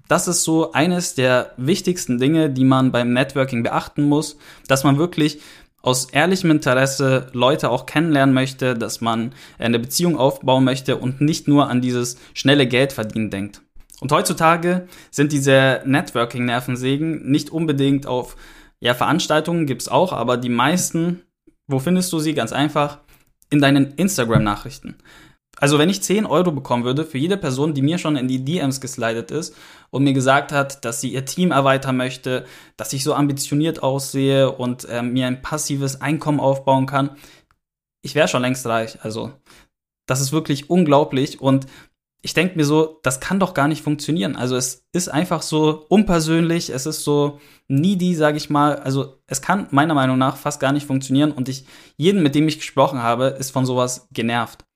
das 0.08 0.26
ist 0.26 0.44
so 0.44 0.72
eines 0.72 1.14
der 1.14 1.52
wichtigsten 1.56 2.18
Dinge, 2.18 2.50
die 2.50 2.64
man 2.64 2.92
beim 2.92 3.12
Networking 3.12 3.62
beachten 3.62 4.02
muss, 4.02 4.36
dass 4.66 4.84
man 4.84 4.98
wirklich 4.98 5.40
aus 5.80 6.06
ehrlichem 6.06 6.50
Interesse 6.50 7.28
Leute 7.32 7.70
auch 7.70 7.86
kennenlernen 7.86 8.34
möchte, 8.34 8.74
dass 8.74 9.00
man 9.00 9.32
eine 9.58 9.78
Beziehung 9.78 10.18
aufbauen 10.18 10.64
möchte 10.64 10.96
und 10.96 11.20
nicht 11.20 11.46
nur 11.46 11.70
an 11.70 11.80
dieses 11.80 12.16
schnelle 12.34 12.66
Geld 12.66 12.92
verdienen 12.92 13.30
denkt. 13.30 13.62
Und 14.00 14.12
heutzutage 14.12 14.86
sind 15.10 15.32
diese 15.32 15.82
Networking-Nervensägen 15.84 17.30
nicht 17.30 17.50
unbedingt 17.50 18.06
auf 18.06 18.36
ja, 18.80 18.94
Veranstaltungen 18.94 19.66
gibt's 19.66 19.88
auch, 19.88 20.12
aber 20.12 20.36
die 20.36 20.48
meisten, 20.48 21.22
wo 21.66 21.80
findest 21.80 22.12
du 22.12 22.20
sie? 22.20 22.34
Ganz 22.34 22.52
einfach 22.52 22.98
in 23.50 23.60
deinen 23.60 23.92
Instagram-Nachrichten. 23.94 24.96
Also 25.60 25.78
wenn 25.78 25.88
ich 25.88 26.02
10 26.02 26.26
Euro 26.26 26.52
bekommen 26.52 26.84
würde 26.84 27.04
für 27.04 27.18
jede 27.18 27.36
Person, 27.36 27.74
die 27.74 27.82
mir 27.82 27.98
schon 27.98 28.16
in 28.16 28.28
die 28.28 28.44
DMs 28.44 28.80
geslidet 28.80 29.30
ist 29.30 29.54
und 29.90 30.04
mir 30.04 30.12
gesagt 30.12 30.52
hat, 30.52 30.84
dass 30.84 31.00
sie 31.00 31.12
ihr 31.12 31.24
Team 31.24 31.50
erweitern 31.50 31.96
möchte, 31.96 32.44
dass 32.76 32.92
ich 32.92 33.02
so 33.04 33.14
ambitioniert 33.14 33.82
aussehe 33.82 34.52
und 34.52 34.84
äh, 34.88 35.02
mir 35.02 35.26
ein 35.26 35.42
passives 35.42 36.00
Einkommen 36.00 36.40
aufbauen 36.40 36.86
kann, 36.86 37.16
ich 38.02 38.14
wäre 38.14 38.28
schon 38.28 38.42
längst 38.42 38.66
reich. 38.66 38.98
Also 39.02 39.32
das 40.06 40.20
ist 40.20 40.32
wirklich 40.32 40.70
unglaublich 40.70 41.40
und 41.40 41.66
ich 42.20 42.34
denke 42.34 42.56
mir 42.56 42.64
so, 42.64 42.98
das 43.02 43.20
kann 43.20 43.38
doch 43.38 43.54
gar 43.54 43.68
nicht 43.68 43.82
funktionieren. 43.82 44.34
Also 44.34 44.56
es 44.56 44.84
ist 44.92 45.08
einfach 45.08 45.42
so 45.42 45.86
unpersönlich, 45.88 46.70
es 46.70 46.84
ist 46.86 47.04
so 47.04 47.38
needy, 47.68 48.14
sage 48.14 48.36
ich 48.36 48.50
mal. 48.50 48.76
Also 48.76 49.20
es 49.26 49.40
kann 49.40 49.68
meiner 49.70 49.94
Meinung 49.94 50.18
nach 50.18 50.36
fast 50.36 50.58
gar 50.58 50.72
nicht 50.72 50.86
funktionieren 50.86 51.30
und 51.30 51.48
ich 51.48 51.64
jeden, 51.96 52.22
mit 52.22 52.34
dem 52.34 52.48
ich 52.48 52.58
gesprochen 52.58 53.02
habe, 53.02 53.26
ist 53.38 53.52
von 53.52 53.66
sowas 53.66 54.08
genervt. 54.12 54.67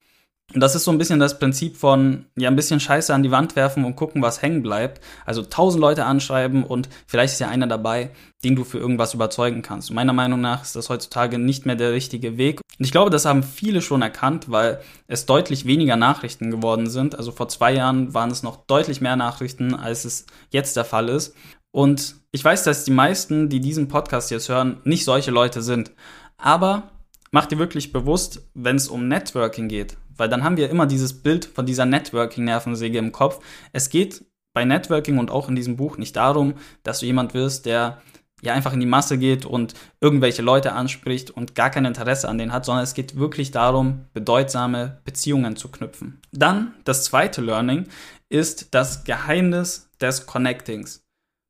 Und 0.55 0.61
das 0.61 0.75
ist 0.75 0.85
so 0.85 0.91
ein 0.91 0.99
bisschen 0.99 1.19
das 1.19 1.39
Prinzip 1.39 1.77
von, 1.77 2.27
ja, 2.37 2.51
ein 2.51 2.57
bisschen 2.57 2.79
Scheiße 2.79 3.15
an 3.15 3.23
die 3.23 3.31
Wand 3.31 3.57
werfen 3.57 3.85
und 3.85 3.97
gucken, 3.97 4.21
was 4.21 4.43
hängen 4.43 4.63
bleibt. 4.63 5.01
Also 5.25 5.43
tausend 5.43 5.81
Leute 5.81 6.05
anschreiben 6.05 6.63
und 6.65 6.91
vielleicht 7.07 7.35
ist 7.35 7.39
ja 7.41 7.49
einer 7.49 7.67
dabei, 7.67 8.11
den 8.45 8.55
du 8.55 8.65
für 8.65 8.79
irgendwas 8.79 9.15
überzeugen 9.15 9.63
kannst. 9.63 9.93
Meiner 9.93 10.13
Meinung 10.13 10.41
nach 10.41 10.63
ist 10.63 10.77
das 10.77 10.91
heutzutage 10.91 11.39
nicht 11.39 11.65
mehr 11.65 11.77
der 11.77 11.93
richtige 11.93 12.37
Weg. 12.37 12.61
Und 12.79 12.85
ich 12.85 12.93
glaube, 12.93 13.11
das 13.11 13.25
haben 13.25 13.43
viele 13.43 13.81
schon 13.81 14.03
erkannt, 14.03 14.51
weil 14.51 14.81
es 15.07 15.25
deutlich 15.25 15.65
weniger 15.65 15.97
Nachrichten 15.97 16.51
geworden 16.51 16.91
sind. 16.91 17.15
Also 17.15 17.33
vor 17.33 17.49
zwei 17.49 17.73
Jahren 17.73 18.13
waren 18.13 18.31
es 18.31 18.43
noch 18.43 18.67
deutlich 18.67 19.01
mehr 19.01 19.17
Nachrichten, 19.17 19.75
als 19.75 20.05
es 20.05 20.27
jetzt 20.51 20.77
der 20.77 20.85
Fall 20.85 21.09
ist. 21.09 21.35
Und 21.71 22.17
ich 22.31 22.45
weiß, 22.45 22.65
dass 22.65 22.85
die 22.85 22.91
meisten, 22.91 23.49
die 23.49 23.61
diesen 23.61 23.89
Podcast 23.89 24.31
jetzt 24.31 24.51
hören, 24.51 24.81
nicht 24.85 25.05
solche 25.05 25.31
Leute 25.31 25.63
sind. 25.63 25.93
Aber 26.37 26.91
mach 27.31 27.47
dir 27.47 27.59
wirklich 27.59 27.93
bewusst, 27.93 28.43
wenn 28.53 28.77
es 28.77 28.89
um 28.89 29.09
Networking 29.09 29.69
geht, 29.69 29.97
weil 30.17 30.29
dann 30.29 30.45
haben 30.45 30.57
wir 30.57 30.71
immer 30.71 30.87
dieses 30.87 31.23
Bild 31.23 31.45
von 31.45 31.67
dieser 31.67 31.87
Networking-Nervensäge 31.87 32.99
im 32.99 33.13
Kopf. 33.13 33.41
Es 33.73 33.91
geht 33.91 34.25
bei 34.55 34.65
Networking 34.65 35.19
und 35.19 35.31
auch 35.31 35.49
in 35.49 35.57
diesem 35.57 35.77
Buch 35.77 35.99
nicht 35.99 36.17
darum, 36.17 36.55
dass 36.83 37.01
du 37.01 37.07
jemand 37.07 37.35
wirst, 37.35 37.67
der 37.67 38.03
ja 38.43 38.53
einfach 38.53 38.73
in 38.73 38.81
die 38.81 38.87
Masse 38.87 39.19
geht 39.19 39.47
und 39.47 39.75
irgendwelche 40.01 40.43
Leute 40.43 40.73
anspricht 40.73 41.31
und 41.31 41.55
gar 41.55 41.71
kein 41.71 41.85
Interesse 41.85 42.29
an 42.29 42.39
denen 42.39 42.53
hat, 42.53 42.65
sondern 42.65 42.85
es 42.85 42.95
geht 42.95 43.17
wirklich 43.17 43.53
darum, 43.53 44.07
bedeutsame 44.13 45.01
Beziehungen 45.05 45.57
zu 45.57 45.69
knüpfen. 45.69 46.21
Dann 46.33 46.75
das 46.85 47.05
zweite 47.05 47.41
Learning 47.41 47.87
ist 48.29 48.75
das 48.75 49.05
Geheimnis 49.05 49.91
des 50.01 50.27
Connectings. 50.27 51.05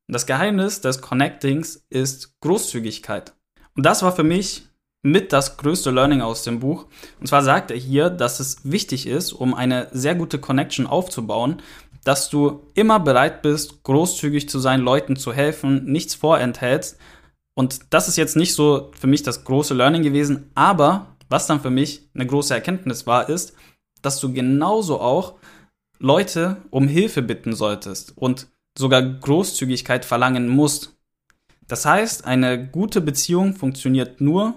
Und 0.09 0.15
das 0.15 0.27
Geheimnis 0.27 0.83
des 0.83 1.01
Connectings 1.01 1.87
ist 1.89 2.39
Großzügigkeit. 2.41 3.33
Und 3.75 3.87
das 3.87 4.03
war 4.03 4.13
für 4.15 4.25
mich 4.25 4.69
mit 5.03 5.33
das 5.33 5.57
größte 5.57 5.91
Learning 5.91 6.21
aus 6.21 6.43
dem 6.45 6.61
Buch. 6.61 6.87
Und 7.21 7.27
zwar 7.27 7.43
sagt 7.43 7.71
er 7.71 7.77
hier, 7.77 8.09
dass 8.09 8.41
es 8.41 8.59
wichtig 8.65 9.07
ist, 9.07 9.33
um 9.33 9.55
eine 9.55 9.89
sehr 9.93 10.15
gute 10.15 10.39
Connection 10.39 10.87
aufzubauen, 10.87 11.61
dass 12.05 12.31
du 12.31 12.63
immer 12.75 13.01
bereit 13.01 13.43
bist, 13.43 13.83
großzügig 13.83 14.49
zu 14.49 14.59
sein, 14.59 14.81
Leuten 14.81 15.17
zu 15.17 15.33
helfen, 15.33 15.85
nichts 15.85 16.15
vorenthältst. 16.15 16.99
Und 17.55 17.81
das 17.91 18.09
ist 18.09 18.17
jetzt 18.17 18.37
nicht 18.37 18.55
so 18.55 18.91
für 18.99 19.07
mich 19.07 19.23
das 19.23 19.45
große 19.45 19.75
Learning 19.75 20.03
gewesen, 20.03 20.51
aber 20.55 21.07
was 21.29 21.47
dann 21.47 21.61
für 21.61 21.71
mich 21.71 22.09
eine 22.15 22.27
große 22.27 22.55
Erkenntnis 22.55 23.07
war, 23.07 23.29
ist, 23.29 23.55
dass 24.03 24.21
du 24.21 24.33
genauso 24.33 25.01
auch 25.01 25.35
Leute 25.99 26.57
um 26.71 26.89
Hilfe 26.89 27.23
bitten 27.23 27.55
solltest 27.55 28.17
und 28.17 28.49
sogar 28.77 29.03
Großzügigkeit 29.03 30.05
verlangen 30.05 30.49
musst. 30.49 30.97
Das 31.69 31.87
heißt, 31.87 32.27
eine 32.27 32.67
gute 32.67 33.01
Beziehung 33.01 33.55
funktioniert 33.55 34.21
nur, 34.21 34.57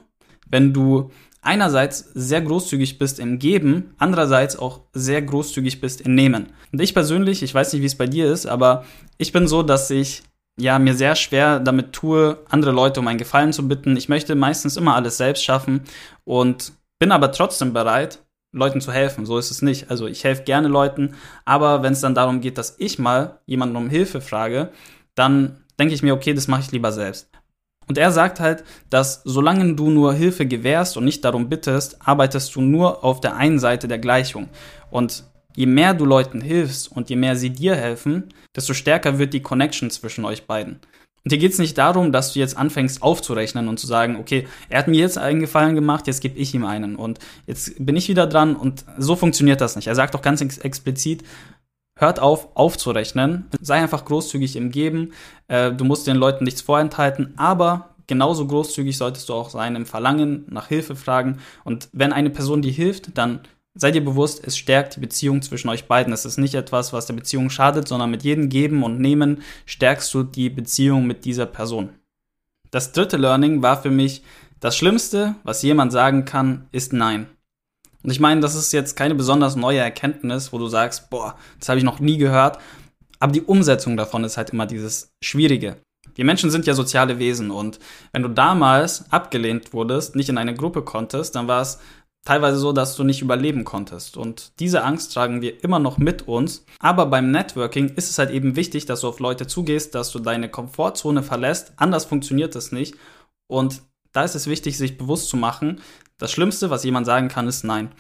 wenn 0.55 0.71
du 0.71 1.11
einerseits 1.41 2.11
sehr 2.13 2.39
großzügig 2.39 2.97
bist 2.97 3.19
im 3.19 3.39
Geben, 3.39 3.93
andererseits 3.97 4.57
auch 4.57 4.83
sehr 4.93 5.21
großzügig 5.21 5.81
bist 5.81 5.99
im 5.99 6.15
Nehmen. 6.15 6.53
Und 6.71 6.79
ich 6.79 6.93
persönlich, 6.93 7.43
ich 7.43 7.53
weiß 7.53 7.73
nicht, 7.73 7.81
wie 7.81 7.87
es 7.87 7.97
bei 7.97 8.07
dir 8.07 8.31
ist, 8.31 8.45
aber 8.45 8.85
ich 9.17 9.33
bin 9.33 9.49
so, 9.49 9.63
dass 9.63 9.91
ich 9.91 10.23
ja 10.57 10.79
mir 10.79 10.95
sehr 10.95 11.17
schwer 11.17 11.59
damit 11.59 11.91
tue, 11.91 12.37
andere 12.47 12.71
Leute 12.71 13.01
um 13.01 13.07
einen 13.09 13.19
Gefallen 13.19 13.51
zu 13.51 13.67
bitten. 13.67 13.97
Ich 13.97 14.07
möchte 14.07 14.33
meistens 14.33 14.77
immer 14.77 14.95
alles 14.95 15.17
selbst 15.17 15.43
schaffen 15.43 15.81
und 16.23 16.71
bin 16.99 17.11
aber 17.11 17.33
trotzdem 17.33 17.73
bereit, 17.73 18.23
Leuten 18.53 18.79
zu 18.79 18.93
helfen. 18.93 19.25
So 19.25 19.37
ist 19.37 19.51
es 19.51 19.61
nicht. 19.61 19.91
Also 19.91 20.07
ich 20.07 20.23
helfe 20.23 20.43
gerne 20.43 20.69
Leuten, 20.69 21.15
aber 21.43 21.83
wenn 21.83 21.91
es 21.91 21.99
dann 21.99 22.15
darum 22.15 22.39
geht, 22.39 22.57
dass 22.57 22.75
ich 22.77 22.97
mal 22.97 23.41
jemanden 23.45 23.75
um 23.75 23.89
Hilfe 23.89 24.21
frage, 24.21 24.69
dann 25.15 25.65
denke 25.77 25.93
ich 25.93 26.01
mir, 26.01 26.13
okay, 26.13 26.33
das 26.33 26.47
mache 26.47 26.61
ich 26.61 26.71
lieber 26.71 26.93
selbst. 26.93 27.27
Und 27.87 27.97
er 27.97 28.11
sagt 28.11 28.39
halt, 28.39 28.63
dass 28.89 29.21
solange 29.25 29.75
du 29.75 29.89
nur 29.89 30.13
Hilfe 30.13 30.45
gewährst 30.45 30.97
und 30.97 31.05
nicht 31.05 31.23
darum 31.23 31.49
bittest, 31.49 31.97
arbeitest 32.05 32.55
du 32.55 32.61
nur 32.61 33.03
auf 33.03 33.21
der 33.21 33.35
einen 33.35 33.59
Seite 33.59 33.87
der 33.87 33.99
Gleichung. 33.99 34.49
Und 34.89 35.23
je 35.55 35.65
mehr 35.65 35.93
du 35.93 36.05
Leuten 36.05 36.41
hilfst 36.41 36.91
und 36.91 37.09
je 37.09 37.15
mehr 37.15 37.35
sie 37.35 37.51
dir 37.51 37.75
helfen, 37.75 38.33
desto 38.55 38.73
stärker 38.73 39.19
wird 39.19 39.33
die 39.33 39.41
Connection 39.41 39.89
zwischen 39.89 40.25
euch 40.25 40.45
beiden. 40.45 40.79
Und 41.25 41.31
hier 41.31 41.39
geht 41.39 41.53
es 41.53 41.57
nicht 41.57 41.75
darum, 41.79 42.11
dass 42.11 42.33
du 42.33 42.39
jetzt 42.39 42.55
anfängst 42.55 43.01
aufzurechnen 43.01 43.67
und 43.67 43.79
zu 43.79 43.87
sagen, 43.87 44.17
okay, 44.17 44.47
er 44.69 44.77
hat 44.77 44.87
mir 44.87 44.99
jetzt 44.99 45.17
einen 45.17 45.39
Gefallen 45.39 45.73
gemacht, 45.73 46.05
jetzt 46.05 46.21
gebe 46.21 46.37
ich 46.37 46.53
ihm 46.53 46.65
einen 46.65 46.95
und 46.95 47.17
jetzt 47.47 47.83
bin 47.83 47.95
ich 47.95 48.07
wieder 48.07 48.27
dran 48.27 48.55
und 48.55 48.85
so 48.99 49.15
funktioniert 49.15 49.59
das 49.59 49.75
nicht. 49.75 49.87
Er 49.87 49.95
sagt 49.95 50.15
auch 50.15 50.21
ganz 50.21 50.41
ex 50.41 50.59
explizit, 50.59 51.23
hört 51.97 52.19
auf 52.19 52.55
aufzurechnen, 52.55 53.45
sei 53.61 53.75
einfach 53.75 54.05
großzügig 54.05 54.55
im 54.55 54.71
Geben, 54.71 55.13
äh, 55.47 55.71
du 55.71 55.85
musst 55.85 56.07
den 56.07 56.17
Leuten 56.17 56.43
nichts 56.43 56.61
vorenthalten, 56.61 57.33
aber 57.37 57.95
genauso 58.07 58.45
großzügig 58.47 58.97
solltest 58.97 59.29
du 59.29 59.33
auch 59.33 59.49
sein 59.49 59.75
im 59.75 59.85
Verlangen, 59.85 60.45
nach 60.49 60.67
Hilfe 60.67 60.95
fragen 60.95 61.39
und 61.63 61.89
wenn 61.93 62.13
eine 62.13 62.29
Person 62.29 62.61
dir 62.61 62.71
hilft, 62.71 63.17
dann 63.17 63.41
Seid 63.77 63.95
ihr 63.95 64.05
bewusst, 64.05 64.41
es 64.41 64.57
stärkt 64.57 64.95
die 64.95 65.01
Beziehung 65.01 65.41
zwischen 65.41 65.67
euch 65.67 65.85
beiden. 65.85 66.13
Es 66.13 66.23
ist 66.23 66.37
nicht 66.37 66.55
etwas, 66.55 66.93
was 66.93 67.07
der 67.07 67.13
Beziehung 67.13 67.49
schadet, 67.49 67.89
sondern 67.89 68.09
mit 68.09 68.23
jedem 68.23 68.47
Geben 68.47 68.83
und 68.83 69.01
Nehmen 69.01 69.41
stärkst 69.65 70.13
du 70.13 70.23
die 70.23 70.49
Beziehung 70.49 71.05
mit 71.05 71.25
dieser 71.25 71.45
Person. 71.45 71.89
Das 72.71 72.93
dritte 72.93 73.17
Learning 73.17 73.61
war 73.61 73.81
für 73.81 73.91
mich, 73.91 74.23
das 74.61 74.77
Schlimmste, 74.77 75.35
was 75.43 75.61
jemand 75.61 75.91
sagen 75.91 76.23
kann, 76.23 76.67
ist 76.71 76.93
Nein. 76.93 77.27
Und 78.05 78.11
ich 78.11 78.19
meine, 78.19 78.39
das 78.39 78.53
ist 78.53 78.71
jetzt 78.71 78.95
keine 78.95 79.15
besonders 79.15 79.55
neue 79.55 79.79
Erkenntnis, 79.79 80.53
wo 80.53 80.59
du 80.59 80.67
sagst, 80.67 81.09
boah, 81.09 81.35
das 81.59 81.69
habe 81.69 81.79
ich 81.79 81.83
noch 81.83 81.99
nie 81.99 82.17
gehört. 82.17 82.59
Aber 83.19 83.31
die 83.31 83.41
Umsetzung 83.41 83.97
davon 83.97 84.23
ist 84.23 84.37
halt 84.37 84.51
immer 84.51 84.67
dieses 84.67 85.09
Schwierige. 85.23 85.77
Die 86.15 86.23
Menschen 86.23 86.51
sind 86.51 86.67
ja 86.67 86.75
soziale 86.75 87.17
Wesen 87.17 87.49
und 87.49 87.79
wenn 88.13 88.21
du 88.21 88.29
damals 88.29 89.11
abgelehnt 89.11 89.73
wurdest, 89.73 90.15
nicht 90.15 90.29
in 90.29 90.37
eine 90.37 90.53
Gruppe 90.53 90.83
konntest, 90.83 91.35
dann 91.35 91.47
war 91.47 91.63
es 91.63 91.79
teilweise 92.25 92.59
so, 92.59 92.73
dass 92.73 92.95
du 92.95 93.03
nicht 93.03 93.23
überleben 93.23 93.63
konntest. 93.63 94.17
Und 94.17 94.51
diese 94.59 94.83
Angst 94.83 95.11
tragen 95.11 95.41
wir 95.41 95.63
immer 95.63 95.79
noch 95.79 95.97
mit 95.97 96.27
uns. 96.27 96.63
Aber 96.77 97.07
beim 97.07 97.31
Networking 97.31 97.89
ist 97.95 98.11
es 98.11 98.19
halt 98.19 98.29
eben 98.29 98.55
wichtig, 98.55 98.85
dass 98.85 99.01
du 99.01 99.07
auf 99.07 99.19
Leute 99.19 99.47
zugehst, 99.47 99.95
dass 99.95 100.11
du 100.11 100.19
deine 100.19 100.47
Komfortzone 100.47 101.23
verlässt. 101.23 101.73
Anders 101.77 102.05
funktioniert 102.05 102.53
das 102.53 102.71
nicht. 102.71 102.93
Und 103.47 103.81
da 104.11 104.23
ist 104.23 104.35
es 104.35 104.47
wichtig, 104.47 104.77
sich 104.77 104.97
bewusst 104.97 105.27
zu 105.27 105.37
machen, 105.37 105.81
das 106.17 106.31
Schlimmste, 106.31 106.69
was 106.69 106.83
jemand 106.83 107.05
sagen 107.05 107.27
kann, 107.27 107.47
ist 107.47 107.63
Nein. 107.63 107.91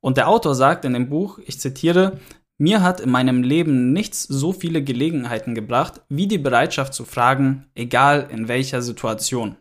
Und 0.00 0.16
der 0.16 0.28
Autor 0.28 0.54
sagt 0.54 0.84
in 0.84 0.92
dem 0.92 1.08
Buch, 1.08 1.38
ich 1.44 1.60
zitiere, 1.60 2.18
mir 2.56 2.82
hat 2.82 3.00
in 3.00 3.10
meinem 3.10 3.42
Leben 3.42 3.92
nichts 3.92 4.24
so 4.24 4.52
viele 4.52 4.82
Gelegenheiten 4.82 5.54
gebracht, 5.54 6.00
wie 6.08 6.26
die 6.26 6.38
Bereitschaft 6.38 6.92
zu 6.92 7.04
fragen, 7.04 7.66
egal 7.74 8.28
in 8.32 8.48
welcher 8.48 8.82
Situation. 8.82 9.56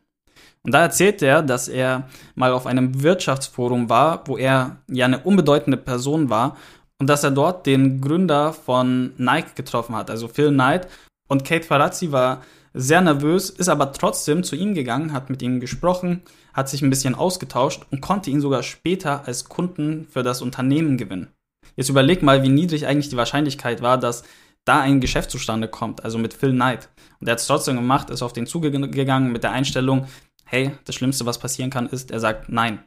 Und 0.64 0.74
da 0.74 0.82
erzählt 0.82 1.22
er, 1.22 1.44
dass 1.44 1.68
er 1.68 2.08
mal 2.36 2.52
auf 2.52 2.66
einem 2.66 3.02
Wirtschaftsforum 3.02 3.90
war, 3.90 4.28
wo 4.28 4.38
er 4.38 4.78
ja 4.90 5.06
eine 5.06 5.20
unbedeutende 5.20 5.78
Person 5.78 6.30
war 6.30 6.58
und 7.00 7.08
dass 7.08 7.24
er 7.24 7.32
dort 7.32 7.66
den 7.66 8.02
Gründer 8.02 8.52
von 8.52 9.14
Nike 9.18 9.56
getroffen 9.56 9.96
hat, 9.96 10.10
also 10.10 10.28
Phil 10.28 10.50
Knight. 10.50 10.88
Und 11.28 11.44
Kate 11.46 11.66
Farazzi 11.66 12.12
war 12.12 12.42
sehr 12.74 13.02
nervös, 13.02 13.50
ist 13.50 13.70
aber 13.70 13.92
trotzdem 13.92 14.44
zu 14.44 14.56
ihm 14.56 14.74
gegangen, 14.74 15.14
hat 15.14 15.30
mit 15.30 15.42
ihm 15.42 15.60
gesprochen, 15.60 16.22
hat 16.54 16.70
sich 16.70 16.82
ein 16.82 16.90
bisschen 16.90 17.16
ausgetauscht 17.16 17.84
und 17.92 18.02
konnte 18.02 18.30
ihn 18.30 18.42
sogar 18.42 18.64
später 18.64 19.28
als 19.28 19.46
Kunden 19.46 20.08
für 20.10 20.24
das 20.24 20.42
Unternehmen 20.42 20.98
gewinnen. 20.98 21.30
Jetzt 21.76 21.90
überleg 21.90 22.24
mal, 22.24 22.44
wie 22.44 22.50
niedrig 22.50 22.88
eigentlich 22.88 23.10
die 23.10 23.18
Wahrscheinlichkeit 23.18 23.82
war, 23.82 23.98
dass 23.98 24.24
da 24.66 24.82
ein 24.82 25.00
Geschäft 25.00 25.32
zustande 25.32 25.68
kommt, 25.68 26.04
also 26.04 26.18
mit 26.18 26.34
Phil 26.34 26.52
Knight. 26.52 26.90
Und 27.20 27.28
er 27.28 27.34
hat 27.34 27.40
es 27.40 27.48
trotzdem 27.48 27.76
gemacht, 27.76 28.10
ist 28.10 28.22
auf 28.22 28.34
den 28.34 28.48
zugegangen 28.48 29.32
mit 29.32 29.44
der 29.44 29.52
Einstellung, 29.52 30.08
hey, 30.46 30.72
das 30.86 30.96
Schlimmste, 30.96 31.26
was 31.26 31.40
passieren 31.40 31.70
kann, 31.70 31.88
ist, 31.88 32.12
er 32.12 32.20
sagt 32.20 32.50
nein. 32.50 32.84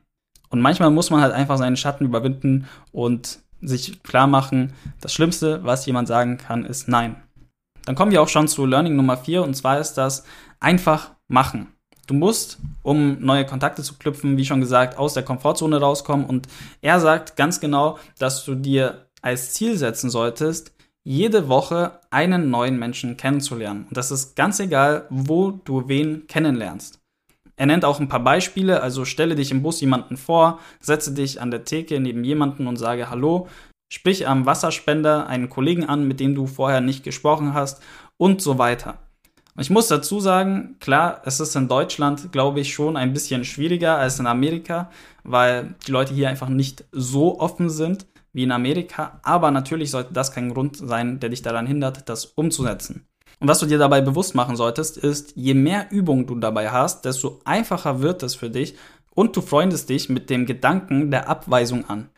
Und 0.50 0.60
manchmal 0.60 0.90
muss 0.90 1.10
man 1.10 1.20
halt 1.20 1.32
einfach 1.32 1.58
seinen 1.58 1.76
Schatten 1.76 2.04
überwinden 2.04 2.66
und 2.92 3.40
sich 3.62 4.02
klar 4.02 4.26
machen, 4.26 4.72
das 5.00 5.12
Schlimmste, 5.12 5.64
was 5.64 5.86
jemand 5.86 6.08
sagen 6.08 6.38
kann, 6.38 6.64
ist 6.64 6.88
nein. 6.88 7.16
Dann 7.90 7.96
kommen 7.96 8.12
wir 8.12 8.22
auch 8.22 8.28
schon 8.28 8.46
zu 8.46 8.66
Learning 8.66 8.94
Nummer 8.94 9.16
4 9.16 9.42
und 9.42 9.54
zwar 9.54 9.80
ist 9.80 9.94
das 9.94 10.22
einfach 10.60 11.10
machen. 11.26 11.74
Du 12.06 12.14
musst, 12.14 12.60
um 12.84 13.18
neue 13.18 13.44
Kontakte 13.44 13.82
zu 13.82 13.98
knüpfen, 13.98 14.36
wie 14.36 14.44
schon 14.44 14.60
gesagt, 14.60 14.96
aus 14.96 15.14
der 15.14 15.24
Komfortzone 15.24 15.80
rauskommen 15.80 16.24
und 16.24 16.46
er 16.82 17.00
sagt 17.00 17.34
ganz 17.34 17.58
genau, 17.58 17.98
dass 18.16 18.44
du 18.44 18.54
dir 18.54 19.08
als 19.22 19.54
Ziel 19.54 19.76
setzen 19.76 20.08
solltest, 20.08 20.72
jede 21.02 21.48
Woche 21.48 21.98
einen 22.10 22.48
neuen 22.48 22.78
Menschen 22.78 23.16
kennenzulernen. 23.16 23.86
Und 23.88 23.96
das 23.96 24.12
ist 24.12 24.36
ganz 24.36 24.60
egal, 24.60 25.08
wo 25.10 25.50
du 25.50 25.88
wen 25.88 26.28
kennenlernst. 26.28 27.00
Er 27.56 27.66
nennt 27.66 27.84
auch 27.84 27.98
ein 27.98 28.08
paar 28.08 28.22
Beispiele, 28.22 28.82
also 28.82 29.04
stelle 29.04 29.34
dich 29.34 29.50
im 29.50 29.62
Bus 29.62 29.80
jemanden 29.80 30.16
vor, 30.16 30.60
setze 30.78 31.12
dich 31.12 31.40
an 31.40 31.50
der 31.50 31.64
Theke 31.64 31.98
neben 31.98 32.22
jemanden 32.22 32.68
und 32.68 32.76
sage 32.76 33.10
Hallo, 33.10 33.48
sprich 33.90 34.26
am 34.26 34.46
Wasserspender 34.46 35.26
einen 35.26 35.50
Kollegen 35.50 35.84
an, 35.84 36.08
mit 36.08 36.20
dem 36.20 36.34
du 36.34 36.46
vorher 36.46 36.80
nicht 36.80 37.04
gesprochen 37.04 37.52
hast 37.52 37.82
und 38.16 38.40
so 38.40 38.56
weiter. 38.56 38.98
ich 39.58 39.68
muss 39.68 39.88
dazu 39.88 40.20
sagen, 40.20 40.76
klar, 40.80 41.20
es 41.26 41.40
ist 41.40 41.54
in 41.56 41.68
Deutschland, 41.68 42.32
glaube 42.32 42.60
ich, 42.60 42.72
schon 42.72 42.96
ein 42.96 43.12
bisschen 43.12 43.44
schwieriger 43.44 43.98
als 43.98 44.18
in 44.18 44.26
Amerika, 44.26 44.90
weil 45.24 45.74
die 45.86 45.90
Leute 45.90 46.14
hier 46.14 46.30
einfach 46.30 46.48
nicht 46.48 46.84
so 46.92 47.38
offen 47.40 47.68
sind 47.68 48.06
wie 48.32 48.44
in 48.44 48.52
Amerika. 48.52 49.20
Aber 49.22 49.50
natürlich 49.50 49.90
sollte 49.90 50.14
das 50.14 50.32
kein 50.32 50.54
Grund 50.54 50.76
sein, 50.76 51.18
der 51.18 51.28
dich 51.28 51.42
daran 51.42 51.66
hindert, 51.66 52.08
das 52.08 52.24
umzusetzen. 52.24 53.04
Und 53.40 53.48
was 53.48 53.58
du 53.58 53.66
dir 53.66 53.78
dabei 53.78 54.00
bewusst 54.00 54.34
machen 54.34 54.54
solltest, 54.54 54.98
ist, 54.98 55.32
je 55.34 55.54
mehr 55.54 55.90
Übung 55.90 56.26
du 56.26 56.36
dabei 56.36 56.70
hast, 56.70 57.04
desto 57.04 57.40
einfacher 57.44 58.00
wird 58.00 58.22
es 58.22 58.34
für 58.36 58.50
dich 58.50 58.76
und 59.14 59.34
du 59.34 59.40
freundest 59.40 59.88
dich 59.88 60.08
mit 60.08 60.30
dem 60.30 60.46
Gedanken 60.46 61.10
der 61.10 61.28
Abweisung 61.28 61.88
an. 61.88 62.08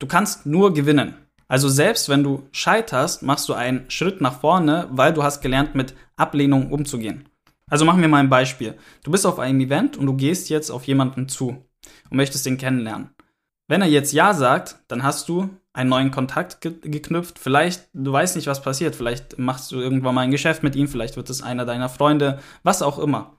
Du 0.00 0.06
kannst 0.06 0.46
nur 0.46 0.74
gewinnen. 0.74 1.14
Also 1.46 1.68
selbst 1.68 2.08
wenn 2.08 2.24
du 2.24 2.48
scheiterst, 2.52 3.22
machst 3.22 3.48
du 3.48 3.54
einen 3.54 3.90
Schritt 3.90 4.20
nach 4.20 4.40
vorne, 4.40 4.88
weil 4.90 5.12
du 5.12 5.22
hast 5.22 5.42
gelernt, 5.42 5.74
mit 5.74 5.94
Ablehnung 6.16 6.72
umzugehen. 6.72 7.28
Also 7.68 7.84
machen 7.84 8.00
wir 8.00 8.08
mal 8.08 8.18
ein 8.18 8.30
Beispiel. 8.30 8.76
Du 9.04 9.10
bist 9.10 9.26
auf 9.26 9.38
einem 9.38 9.60
Event 9.60 9.96
und 9.96 10.06
du 10.06 10.14
gehst 10.14 10.48
jetzt 10.48 10.70
auf 10.70 10.84
jemanden 10.84 11.28
zu 11.28 11.64
und 12.08 12.16
möchtest 12.16 12.46
ihn 12.46 12.56
kennenlernen. 12.56 13.10
Wenn 13.68 13.82
er 13.82 13.88
jetzt 13.88 14.12
Ja 14.12 14.32
sagt, 14.32 14.76
dann 14.88 15.02
hast 15.02 15.28
du 15.28 15.50
einen 15.72 15.90
neuen 15.90 16.10
Kontakt 16.10 16.60
ge 16.60 16.72
geknüpft. 16.80 17.38
Vielleicht, 17.38 17.88
du 17.92 18.10
weißt 18.10 18.36
nicht, 18.36 18.48
was 18.48 18.62
passiert. 18.62 18.96
Vielleicht 18.96 19.38
machst 19.38 19.70
du 19.70 19.80
irgendwann 19.80 20.14
mal 20.14 20.22
ein 20.22 20.30
Geschäft 20.30 20.62
mit 20.62 20.74
ihm, 20.76 20.88
vielleicht 20.88 21.16
wird 21.16 21.30
es 21.30 21.42
einer 21.42 21.66
deiner 21.66 21.88
Freunde, 21.88 22.40
was 22.62 22.82
auch 22.82 22.98
immer. 22.98 23.36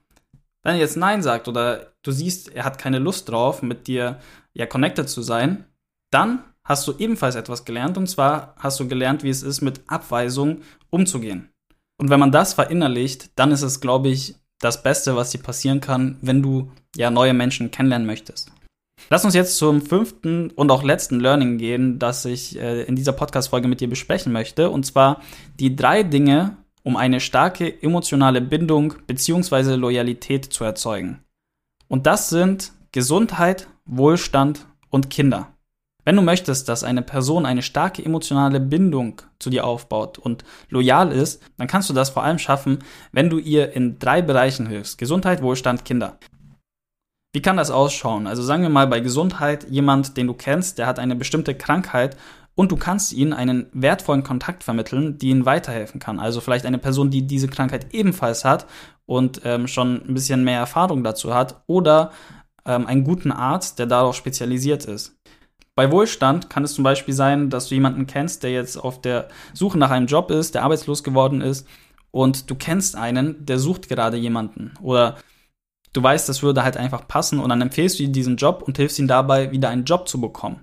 Wenn 0.64 0.76
er 0.76 0.80
jetzt 0.80 0.96
Nein 0.96 1.24
sagt 1.24 1.48
oder 1.48 1.94
du 2.04 2.12
siehst, 2.12 2.54
er 2.54 2.66
hat 2.66 2.78
keine 2.78 3.00
Lust 3.00 3.30
drauf, 3.30 3.64
mit 3.64 3.88
dir 3.88 4.20
ja 4.54 4.66
connected 4.68 5.10
zu 5.10 5.22
sein, 5.22 5.66
dann 6.12 6.44
hast 6.72 6.88
du 6.88 6.94
ebenfalls 6.98 7.36
etwas 7.36 7.66
gelernt 7.66 7.98
und 7.98 8.08
zwar 8.08 8.56
hast 8.58 8.80
du 8.80 8.88
gelernt, 8.88 9.24
wie 9.24 9.30
es 9.30 9.44
ist, 9.44 9.62
mit 9.62 9.82
Abweisung 9.88 10.62
umzugehen. 10.90 11.50
Und 11.98 12.10
wenn 12.10 12.20
man 12.20 12.32
das 12.32 12.54
verinnerlicht, 12.54 13.32
dann 13.38 13.52
ist 13.52 13.62
es, 13.62 13.80
glaube 13.82 14.10
ich, 14.10 14.36
das 14.60 14.82
Beste, 14.82 15.16
was 15.16 15.32
dir 15.32 15.40
passieren 15.40 15.82
kann, 15.82 16.18
wenn 16.22 16.42
du 16.42 16.72
ja 16.96 17.12
neue 17.12 17.34
Menschen 17.34 17.72
kennenlernen 17.72 18.08
möchtest. 18.08 18.52
Lass 19.10 19.26
uns 19.26 19.34
jetzt 19.34 19.58
zum 19.58 19.82
fünften 19.82 20.52
und 20.52 20.72
auch 20.72 20.84
letzten 20.84 21.20
Learning 21.20 21.58
gehen, 21.58 22.00
das 22.00 22.26
ich 22.26 22.58
äh, 22.58 22.84
in 22.84 22.96
dieser 22.96 23.12
Podcast-Folge 23.12 23.68
mit 23.68 23.82
dir 23.82 23.90
besprechen 23.90 24.32
möchte. 24.32 24.70
Und 24.70 24.86
zwar 24.86 25.22
die 25.60 25.76
drei 25.76 26.04
Dinge, 26.04 26.58
um 26.84 26.96
eine 26.96 27.20
starke 27.20 27.82
emotionale 27.82 28.42
Bindung 28.42 28.94
bzw. 29.08 29.76
Loyalität 29.76 30.46
zu 30.46 30.64
erzeugen. 30.64 31.20
Und 31.88 32.06
das 32.08 32.30
sind 32.30 32.72
Gesundheit, 32.92 33.68
Wohlstand 33.86 34.66
und 34.90 35.10
Kinder. 35.10 35.51
Wenn 36.04 36.16
du 36.16 36.22
möchtest, 36.22 36.68
dass 36.68 36.84
eine 36.84 37.02
Person 37.02 37.46
eine 37.46 37.62
starke 37.62 38.04
emotionale 38.04 38.60
Bindung 38.60 39.22
zu 39.40 39.50
dir 39.50 39.66
aufbaut 39.66 40.18
und 40.18 40.44
loyal 40.70 41.12
ist, 41.12 41.44
dann 41.58 41.68
kannst 41.68 41.90
du 41.90 41.94
das 41.94 42.10
vor 42.10 42.24
allem 42.24 42.40
schaffen, 42.40 42.80
wenn 43.12 43.30
du 43.30 43.38
ihr 43.38 43.74
in 43.74 44.00
drei 44.00 44.22
Bereichen 44.22 44.68
hilfst. 44.68 44.98
Gesundheit, 44.98 45.42
Wohlstand, 45.42 45.86
Kinder. 45.86 46.18
Wie 47.34 47.42
kann 47.42 47.58
das 47.58 47.72
ausschauen? 47.72 48.28
Also 48.28 48.44
sagen 48.44 48.64
wir 48.64 48.70
mal 48.70 48.88
bei 48.88 49.00
Gesundheit 49.00 49.70
jemand, 49.70 50.18
den 50.18 50.28
du 50.28 50.34
kennst, 50.34 50.78
der 50.78 50.88
hat 50.88 51.00
eine 51.00 51.16
bestimmte 51.16 51.56
Krankheit 51.56 52.18
und 52.56 52.72
du 52.72 52.76
kannst 52.76 53.14
ihnen 53.14 53.32
einen 53.32 53.68
wertvollen 53.72 54.24
Kontakt 54.24 54.64
vermitteln, 54.64 55.18
die 55.18 55.30
ihnen 55.30 55.46
weiterhelfen 55.46 56.00
kann. 56.00 56.20
Also 56.20 56.42
vielleicht 56.42 56.66
eine 56.66 56.78
Person, 56.78 57.10
die 57.10 57.26
diese 57.26 57.48
Krankheit 57.48 57.94
ebenfalls 57.94 58.44
hat 58.44 58.66
und 59.06 59.42
ähm, 59.46 59.68
schon 59.68 60.02
ein 60.08 60.14
bisschen 60.14 60.44
mehr 60.44 60.60
Erfahrung 60.60 61.04
dazu 61.04 61.34
hat 61.34 61.64
oder 61.68 62.12
ähm, 62.66 62.86
einen 62.86 63.04
guten 63.04 63.32
Arzt, 63.32 63.80
der 63.80 63.86
darauf 63.86 64.16
spezialisiert 64.16 64.86
ist. 64.86 65.16
Bei 65.82 65.92
Wohlstand 65.92 66.48
kann 66.48 66.64
es 66.64 66.76
zum 66.76 66.84
Beispiel 66.84 67.16
sein, 67.16 67.50
dass 67.50 67.70
du 67.70 67.74
jemanden 67.74 68.06
kennst, 68.06 68.44
der 68.44 68.52
jetzt 68.52 68.78
auf 68.78 69.02
der 69.02 69.30
Suche 69.52 69.80
nach 69.80 69.90
einem 69.90 70.06
Job 70.06 70.30
ist, 70.30 70.54
der 70.54 70.62
arbeitslos 70.62 71.04
geworden 71.04 71.42
ist 71.42 71.68
und 72.12 72.52
du 72.52 72.54
kennst 72.54 72.96
einen, 72.96 73.48
der 73.48 73.58
sucht 73.58 73.90
gerade 73.90 74.16
jemanden 74.16 74.76
oder 74.84 75.18
du 75.92 76.04
weißt, 76.04 76.30
das 76.30 76.44
würde 76.44 76.64
halt 76.64 76.78
einfach 76.78 77.08
passen 77.08 77.40
und 77.40 77.50
dann 77.50 77.64
empfehlst 77.64 77.98
du 77.98 78.04
ihm 78.04 78.14
diesen 78.14 78.36
Job 78.36 78.62
und 78.64 78.78
hilfst 78.78 79.00
ihm 79.00 79.08
dabei, 79.08 79.52
wieder 79.52 79.70
einen 79.70 79.84
Job 79.84 80.08
zu 80.08 80.22
bekommen. 80.22 80.62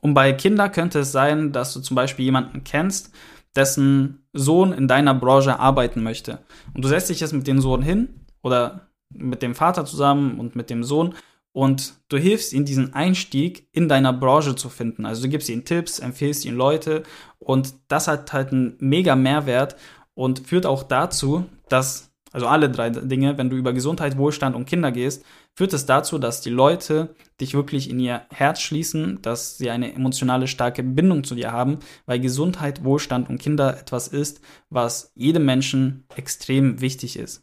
Und 0.00 0.14
bei 0.14 0.32
Kindern 0.32 0.72
könnte 0.72 0.98
es 0.98 1.12
sein, 1.12 1.52
dass 1.52 1.72
du 1.72 1.78
zum 1.78 1.94
Beispiel 1.94 2.24
jemanden 2.24 2.64
kennst, 2.64 3.14
dessen 3.54 4.26
Sohn 4.32 4.72
in 4.72 4.88
deiner 4.88 5.14
Branche 5.14 5.60
arbeiten 5.60 6.02
möchte. 6.02 6.40
Und 6.74 6.84
du 6.84 6.88
setzt 6.88 7.08
dich 7.08 7.20
jetzt 7.20 7.34
mit 7.34 7.46
dem 7.46 7.60
Sohn 7.60 7.82
hin 7.82 8.26
oder 8.42 8.88
mit 9.14 9.42
dem 9.42 9.54
Vater 9.54 9.84
zusammen 9.84 10.40
und 10.40 10.56
mit 10.56 10.70
dem 10.70 10.82
Sohn 10.82 11.14
und 11.52 11.94
du 12.08 12.16
hilfst 12.16 12.52
ihm 12.52 12.64
diesen 12.64 12.94
Einstieg 12.94 13.68
in 13.72 13.88
deiner 13.88 14.12
Branche 14.12 14.54
zu 14.54 14.68
finden. 14.68 15.06
Also 15.06 15.22
du 15.22 15.28
gibst 15.28 15.48
ihm 15.48 15.64
Tipps, 15.64 15.98
empfehlst 15.98 16.44
ihm 16.44 16.56
Leute 16.56 17.02
und 17.38 17.74
das 17.88 18.08
hat 18.08 18.32
halt 18.32 18.52
einen 18.52 18.76
mega 18.78 19.16
Mehrwert 19.16 19.76
und 20.14 20.46
führt 20.46 20.66
auch 20.66 20.82
dazu, 20.82 21.46
dass 21.68 22.10
also 22.32 22.46
alle 22.46 22.70
drei 22.70 22.90
Dinge, 22.90 23.38
wenn 23.38 23.50
du 23.50 23.56
über 23.56 23.72
Gesundheit, 23.72 24.16
Wohlstand 24.16 24.54
und 24.54 24.66
Kinder 24.66 24.92
gehst, 24.92 25.24
führt 25.54 25.72
es 25.72 25.86
dazu, 25.86 26.18
dass 26.18 26.40
die 26.40 26.50
Leute 26.50 27.14
dich 27.40 27.54
wirklich 27.54 27.90
in 27.90 27.98
ihr 27.98 28.22
Herz 28.30 28.60
schließen, 28.60 29.20
dass 29.22 29.58
sie 29.58 29.70
eine 29.70 29.92
emotionale 29.92 30.46
starke 30.46 30.84
Bindung 30.84 31.24
zu 31.24 31.34
dir 31.34 31.50
haben, 31.50 31.80
weil 32.06 32.20
Gesundheit, 32.20 32.84
Wohlstand 32.84 33.28
und 33.28 33.38
Kinder 33.38 33.76
etwas 33.78 34.06
ist, 34.06 34.40
was 34.68 35.10
jedem 35.16 35.44
Menschen 35.44 36.04
extrem 36.14 36.80
wichtig 36.80 37.18
ist. 37.18 37.42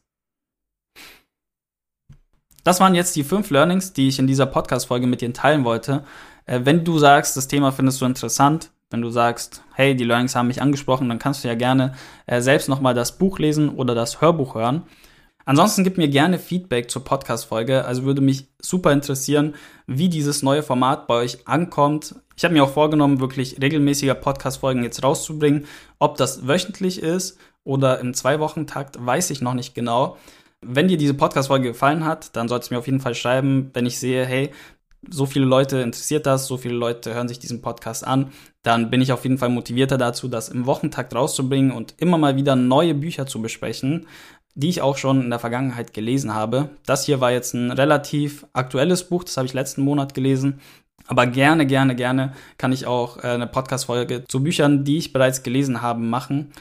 Das 2.67 2.81
waren 2.81 2.95
jetzt 2.95 3.15
die 3.15 3.23
fünf 3.23 3.49
Learnings, 3.49 3.93
die 3.93 4.09
ich 4.09 4.19
in 4.19 4.27
dieser 4.27 4.45
Podcast-Folge 4.45 5.07
mit 5.07 5.21
dir 5.21 5.31
teilen 5.31 5.63
wollte. 5.63 6.03
Äh, 6.45 6.59
wenn 6.65 6.83
du 6.83 6.99
sagst, 6.99 7.37
das 7.37 7.47
Thema 7.47 7.71
findest 7.71 8.01
du 8.01 8.05
interessant, 8.05 8.71
wenn 8.89 9.01
du 9.01 9.09
sagst, 9.09 9.63
hey, 9.73 9.95
die 9.95 10.03
Learnings 10.03 10.35
haben 10.35 10.47
mich 10.47 10.61
angesprochen, 10.61 11.07
dann 11.07 11.17
kannst 11.17 11.45
du 11.45 11.47
ja 11.47 11.55
gerne 11.55 11.93
äh, 12.25 12.41
selbst 12.41 12.67
nochmal 12.67 12.93
das 12.93 13.17
Buch 13.17 13.39
lesen 13.39 13.69
oder 13.69 13.95
das 13.95 14.19
Hörbuch 14.19 14.55
hören. 14.55 14.83
Ansonsten 15.45 15.85
gib 15.85 15.97
mir 15.97 16.09
gerne 16.09 16.39
Feedback 16.39 16.91
zur 16.91 17.05
Podcast-Folge. 17.05 17.85
Also 17.85 18.03
würde 18.03 18.19
mich 18.19 18.49
super 18.61 18.91
interessieren, 18.91 19.55
wie 19.85 20.09
dieses 20.09 20.43
neue 20.43 20.61
Format 20.61 21.07
bei 21.07 21.13
euch 21.13 21.47
ankommt. 21.47 22.15
Ich 22.35 22.43
habe 22.43 22.53
mir 22.53 22.65
auch 22.65 22.73
vorgenommen, 22.73 23.21
wirklich 23.21 23.61
regelmäßiger 23.61 24.15
Podcast-Folgen 24.15 24.83
jetzt 24.83 25.01
rauszubringen. 25.01 25.67
Ob 25.99 26.17
das 26.17 26.45
wöchentlich 26.49 27.01
ist 27.01 27.39
oder 27.63 28.01
im 28.01 28.13
Zwei-Wochen-Takt, 28.13 28.97
weiß 28.99 29.29
ich 29.29 29.39
noch 29.39 29.53
nicht 29.53 29.73
genau. 29.73 30.17
Wenn 30.61 30.87
dir 30.87 30.97
diese 30.97 31.13
Podcast-Folge 31.13 31.69
gefallen 31.69 32.03
hat, 32.03 32.35
dann 32.35 32.47
solltest 32.47 32.71
du 32.71 32.75
mir 32.75 32.79
auf 32.79 32.87
jeden 32.87 32.99
Fall 32.99 33.15
schreiben, 33.15 33.69
wenn 33.73 33.85
ich 33.85 33.99
sehe, 33.99 34.25
hey, 34.25 34.51
so 35.09 35.25
viele 35.25 35.45
Leute 35.45 35.77
interessiert 35.77 36.25
das, 36.25 36.47
so 36.47 36.57
viele 36.57 36.73
Leute 36.73 37.13
hören 37.13 37.27
sich 37.27 37.39
diesen 37.39 37.61
Podcast 37.61 38.05
an, 38.05 38.31
dann 38.63 38.89
bin 38.89 39.01
ich 39.01 39.11
auf 39.11 39.23
jeden 39.23 39.37
Fall 39.37 39.49
motivierter 39.49 39.97
dazu, 39.97 40.27
das 40.27 40.49
im 40.49 40.65
Wochentakt 40.65 41.13
rauszubringen 41.15 41.71
und 41.71 41.93
immer 41.97 42.17
mal 42.17 42.35
wieder 42.35 42.55
neue 42.55 42.93
Bücher 42.93 43.27
zu 43.27 43.41
besprechen, 43.41 44.07
die 44.55 44.69
ich 44.69 44.81
auch 44.81 44.97
schon 44.97 45.21
in 45.21 45.29
der 45.29 45.39
Vergangenheit 45.39 45.93
gelesen 45.93 46.33
habe. 46.33 46.69
Das 46.85 47.05
hier 47.05 47.21
war 47.21 47.31
jetzt 47.31 47.53
ein 47.53 47.71
relativ 47.71 48.45
aktuelles 48.53 49.07
Buch, 49.07 49.23
das 49.23 49.37
habe 49.37 49.45
ich 49.45 49.53
letzten 49.53 49.83
Monat 49.83 50.13
gelesen. 50.13 50.59
Aber 51.05 51.25
gerne, 51.27 51.65
gerne, 51.65 51.95
gerne 51.95 52.33
kann 52.57 52.73
ich 52.73 52.85
auch 52.85 53.23
äh, 53.23 53.27
eine 53.27 53.47
Podcast-Folge 53.47 54.25
zu 54.27 54.43
Büchern, 54.43 54.83
die 54.83 54.97
ich 54.97 55.13
bereits 55.13 55.43
gelesen 55.43 55.81
habe, 55.81 56.01
machen. 56.01 56.51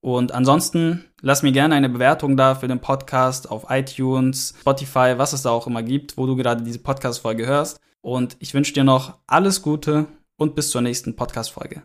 Und 0.00 0.32
ansonsten 0.32 1.04
lass 1.26 1.42
mir 1.42 1.50
gerne 1.50 1.74
eine 1.74 1.88
Bewertung 1.88 2.36
da 2.36 2.54
für 2.54 2.68
den 2.68 2.78
Podcast 2.78 3.50
auf 3.50 3.66
iTunes, 3.68 4.54
Spotify, 4.60 5.14
was 5.16 5.32
es 5.32 5.42
da 5.42 5.50
auch 5.50 5.66
immer 5.66 5.82
gibt, 5.82 6.16
wo 6.16 6.24
du 6.24 6.36
gerade 6.36 6.62
diese 6.62 6.78
Podcast-Folge 6.78 7.44
hörst. 7.46 7.80
Und 8.00 8.36
ich 8.38 8.54
wünsche 8.54 8.72
dir 8.72 8.84
noch 8.84 9.18
alles 9.26 9.60
Gute 9.60 10.06
und 10.36 10.54
bis 10.54 10.70
zur 10.70 10.82
nächsten 10.82 11.16
Podcast-Folge. 11.16 11.82